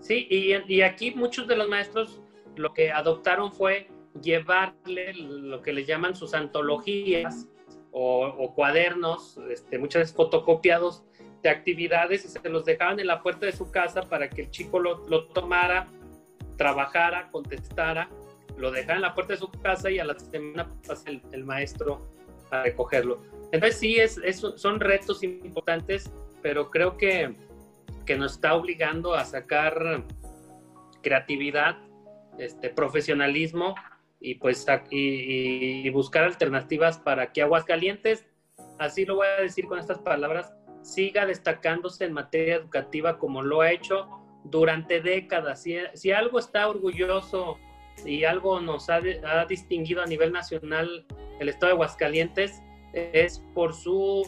Sí, 0.00 0.26
y, 0.30 0.80
aquí 0.82 1.12
muchos 1.12 1.46
de 1.46 1.56
los 1.56 1.68
maestros 1.68 2.20
lo 2.56 2.72
que 2.72 2.90
adoptaron 2.90 3.52
fue 3.52 3.88
llevarle 4.22 5.14
lo 5.14 5.62
que 5.62 5.72
les 5.72 5.86
llaman 5.86 6.16
sus 6.16 6.34
antologías 6.34 7.46
o, 7.92 8.52
cuadernos, 8.54 9.38
este, 9.50 9.78
muchas 9.78 10.02
veces 10.02 10.16
fotocopiados 10.16 11.04
de 11.42 11.48
actividades 11.48 12.24
y 12.24 12.28
se 12.28 12.48
los 12.48 12.64
dejaban 12.64 13.00
en 13.00 13.06
la 13.06 13.22
puerta 13.22 13.46
de 13.46 13.52
su 13.52 13.70
casa 13.70 14.02
para 14.02 14.28
que 14.28 14.42
el 14.42 14.50
chico 14.50 14.78
lo, 14.78 15.26
tomara, 15.28 15.86
trabajara, 16.56 17.30
contestara, 17.30 18.08
lo 18.56 18.70
dejara 18.70 18.96
en 18.96 19.02
la 19.02 19.14
puerta 19.14 19.34
de 19.34 19.38
su 19.38 19.50
casa 19.50 19.90
y 19.90 19.98
a 19.98 20.04
la 20.04 20.18
semana 20.18 20.68
pasa 20.86 21.10
el, 21.10 21.44
maestro 21.44 22.08
a 22.50 22.62
recogerlo. 22.62 23.22
Entonces 23.52 23.78
sí, 23.78 23.96
es, 23.98 24.20
son 24.56 24.80
retos 24.80 25.22
importantes, 25.22 26.10
pero 26.42 26.70
creo 26.70 26.96
que 26.96 27.34
que 28.10 28.16
nos 28.16 28.32
está 28.32 28.54
obligando 28.54 29.14
a 29.14 29.24
sacar 29.24 30.04
creatividad, 31.00 31.78
este, 32.38 32.68
profesionalismo 32.68 33.76
y 34.18 34.34
pues 34.34 34.66
y, 34.90 35.88
buscar 35.90 36.24
alternativas 36.24 36.98
para 36.98 37.30
que 37.30 37.40
Aguascalientes, 37.42 38.26
así 38.80 39.04
lo 39.04 39.14
voy 39.14 39.28
a 39.28 39.42
decir 39.42 39.66
con 39.66 39.78
estas 39.78 40.00
palabras, 40.00 40.52
siga 40.82 41.24
destacándose 41.24 42.04
en 42.04 42.14
materia 42.14 42.56
educativa 42.56 43.16
como 43.16 43.42
lo 43.42 43.60
ha 43.60 43.70
hecho 43.70 44.08
durante 44.42 45.00
décadas. 45.00 45.62
Si, 45.62 45.76
si 45.94 46.10
algo 46.10 46.40
está 46.40 46.68
orgulloso 46.68 47.58
y 48.04 48.24
algo 48.24 48.60
nos 48.60 48.90
ha, 48.90 49.00
ha 49.22 49.44
distinguido 49.44 50.02
a 50.02 50.06
nivel 50.06 50.32
nacional 50.32 51.06
el 51.38 51.48
estado 51.48 51.66
de 51.66 51.72
Aguascalientes 51.74 52.60
es 52.92 53.38
por 53.54 53.72
su 53.72 54.26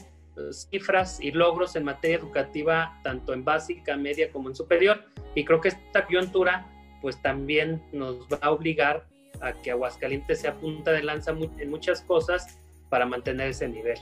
cifras 0.50 1.20
y 1.20 1.30
logros 1.30 1.76
en 1.76 1.84
materia 1.84 2.16
educativa, 2.16 2.98
tanto 3.02 3.32
en 3.32 3.44
básica, 3.44 3.96
media 3.96 4.30
como 4.30 4.48
en 4.48 4.56
superior. 4.56 5.04
Y 5.34 5.44
creo 5.44 5.60
que 5.60 5.68
esta 5.68 6.06
coyuntura, 6.06 6.66
pues 7.00 7.20
también 7.22 7.82
nos 7.92 8.20
va 8.26 8.38
a 8.40 8.50
obligar 8.50 9.06
a 9.40 9.52
que 9.52 9.70
Aguascalientes 9.70 10.40
sea 10.40 10.54
punta 10.54 10.92
de 10.92 11.02
lanza 11.02 11.32
en 11.32 11.70
muchas 11.70 12.00
cosas 12.02 12.58
para 12.88 13.06
mantener 13.06 13.48
ese 13.48 13.68
nivel. 13.68 13.98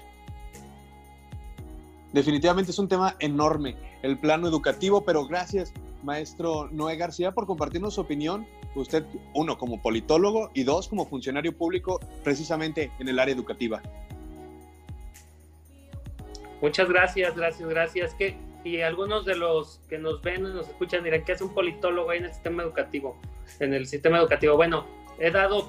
definitivamente 2.12 2.72
es 2.72 2.78
un 2.78 2.89
tema 2.89 3.14
enorme, 3.20 3.76
el 4.03 4.18
plano 4.18 4.49
educativo, 4.49 5.05
pero 5.05 5.26
gracias, 5.26 5.72
maestro 6.03 6.68
Noé 6.72 6.97
García, 6.97 7.33
por 7.33 7.47
compartirnos 7.47 7.95
su 7.95 8.01
opinión. 8.01 8.47
Usted, 8.74 9.05
uno, 9.35 9.59
como 9.59 9.81
politólogo 9.83 10.51
y 10.55 10.62
dos, 10.62 10.89
como 10.89 11.07
funcionario 11.07 11.57
público, 11.57 12.01
precisamente 12.22 12.91
en 12.99 13.09
el 13.09 13.18
área 13.18 13.35
educativa. 13.35 13.83
Muchas 16.61 16.89
gracias, 16.89 17.37
gracias, 17.37 17.69
gracias. 17.69 18.15
Que, 18.15 18.37
y 18.65 18.81
algunos 18.81 19.25
de 19.25 19.37
los 19.37 19.81
que 19.89 19.99
nos 19.99 20.21
ven 20.23 20.43
nos 20.43 20.69
escuchan 20.69 21.05
dirán, 21.05 21.25
¿qué 21.25 21.33
es 21.33 21.41
un 21.41 21.55
politólogo 21.55 22.11
ahí 22.11 22.19
en 22.19 22.27
el 22.27 22.33
sistema 22.33 22.63
educativo? 22.63 23.21
En 23.59 23.75
el 23.75 23.87
sistema 23.87 24.19
educativo. 24.19 24.57
Bueno, 24.57 24.87
he 25.19 25.31
dado 25.31 25.69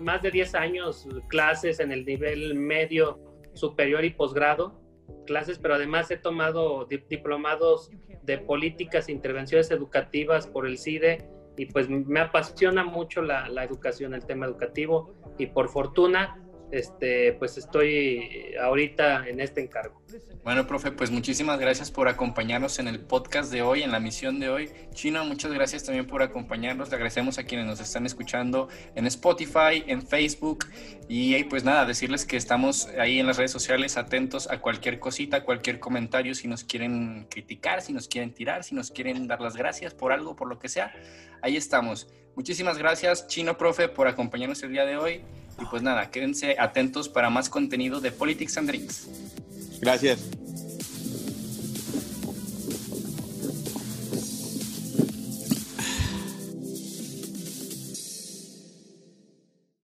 más 0.00 0.22
de 0.22 0.30
10 0.30 0.54
años 0.54 1.06
clases 1.28 1.80
en 1.80 1.92
el 1.92 2.04
nivel 2.04 2.54
medio, 2.54 3.18
superior 3.54 4.04
y 4.04 4.10
posgrado 4.10 4.80
clases, 5.26 5.58
pero 5.58 5.74
además 5.74 6.10
he 6.10 6.16
tomado 6.16 6.86
diplomados 6.86 7.90
de 8.22 8.38
políticas 8.38 9.08
e 9.08 9.12
intervenciones 9.12 9.70
educativas 9.70 10.46
por 10.46 10.66
el 10.66 10.78
CIDE 10.78 11.28
y 11.56 11.66
pues 11.66 11.88
me 11.88 12.20
apasiona 12.20 12.84
mucho 12.84 13.22
la, 13.22 13.48
la 13.48 13.64
educación, 13.64 14.14
el 14.14 14.24
tema 14.24 14.46
educativo 14.46 15.14
y 15.38 15.46
por 15.46 15.68
fortuna 15.68 16.42
este, 16.70 17.32
pues 17.34 17.58
estoy 17.58 18.54
ahorita 18.60 19.28
en 19.28 19.40
este 19.40 19.60
encargo. 19.60 20.00
Bueno, 20.42 20.66
profe, 20.66 20.90
pues 20.90 21.10
muchísimas 21.10 21.60
gracias 21.60 21.90
por 21.90 22.08
acompañarnos 22.08 22.78
en 22.78 22.88
el 22.88 23.00
podcast 23.00 23.52
de 23.52 23.60
hoy, 23.60 23.82
en 23.82 23.92
la 23.92 24.00
misión 24.00 24.40
de 24.40 24.48
hoy. 24.48 24.70
Chino, 24.92 25.24
muchas 25.24 25.52
gracias 25.52 25.84
también 25.84 26.06
por 26.06 26.22
acompañarnos. 26.22 26.88
Le 26.88 26.94
agradecemos 26.94 27.38
a 27.38 27.44
quienes 27.44 27.66
nos 27.66 27.80
están 27.80 28.06
escuchando 28.06 28.68
en 28.94 29.06
Spotify, 29.06 29.84
en 29.86 30.00
Facebook. 30.00 30.66
Y 31.08 31.44
pues 31.44 31.64
nada, 31.64 31.84
decirles 31.84 32.24
que 32.24 32.36
estamos 32.36 32.88
ahí 32.98 33.20
en 33.20 33.26
las 33.26 33.36
redes 33.36 33.50
sociales 33.50 33.96
atentos 33.98 34.50
a 34.50 34.60
cualquier 34.60 34.98
cosita, 34.98 35.44
cualquier 35.44 35.78
comentario, 35.78 36.34
si 36.34 36.48
nos 36.48 36.64
quieren 36.64 37.26
criticar, 37.28 37.82
si 37.82 37.92
nos 37.92 38.08
quieren 38.08 38.32
tirar, 38.32 38.64
si 38.64 38.74
nos 38.74 38.90
quieren 38.90 39.26
dar 39.26 39.40
las 39.40 39.56
gracias 39.56 39.92
por 39.92 40.12
algo, 40.12 40.36
por 40.36 40.48
lo 40.48 40.58
que 40.58 40.68
sea. 40.68 40.92
Ahí 41.42 41.56
estamos. 41.56 42.08
Muchísimas 42.34 42.78
gracias, 42.78 43.26
Chino, 43.26 43.58
profe, 43.58 43.88
por 43.88 44.08
acompañarnos 44.08 44.62
el 44.62 44.72
día 44.72 44.86
de 44.86 44.96
hoy. 44.96 45.20
Y 45.60 45.66
pues 45.66 45.82
nada, 45.82 46.10
quédense 46.10 46.56
atentos 46.58 47.08
para 47.08 47.30
más 47.30 47.48
contenido 47.48 48.00
de 48.00 48.10
Politics 48.12 48.56
and 48.56 48.68
Drinks. 48.68 49.08
Gracias. 49.80 50.20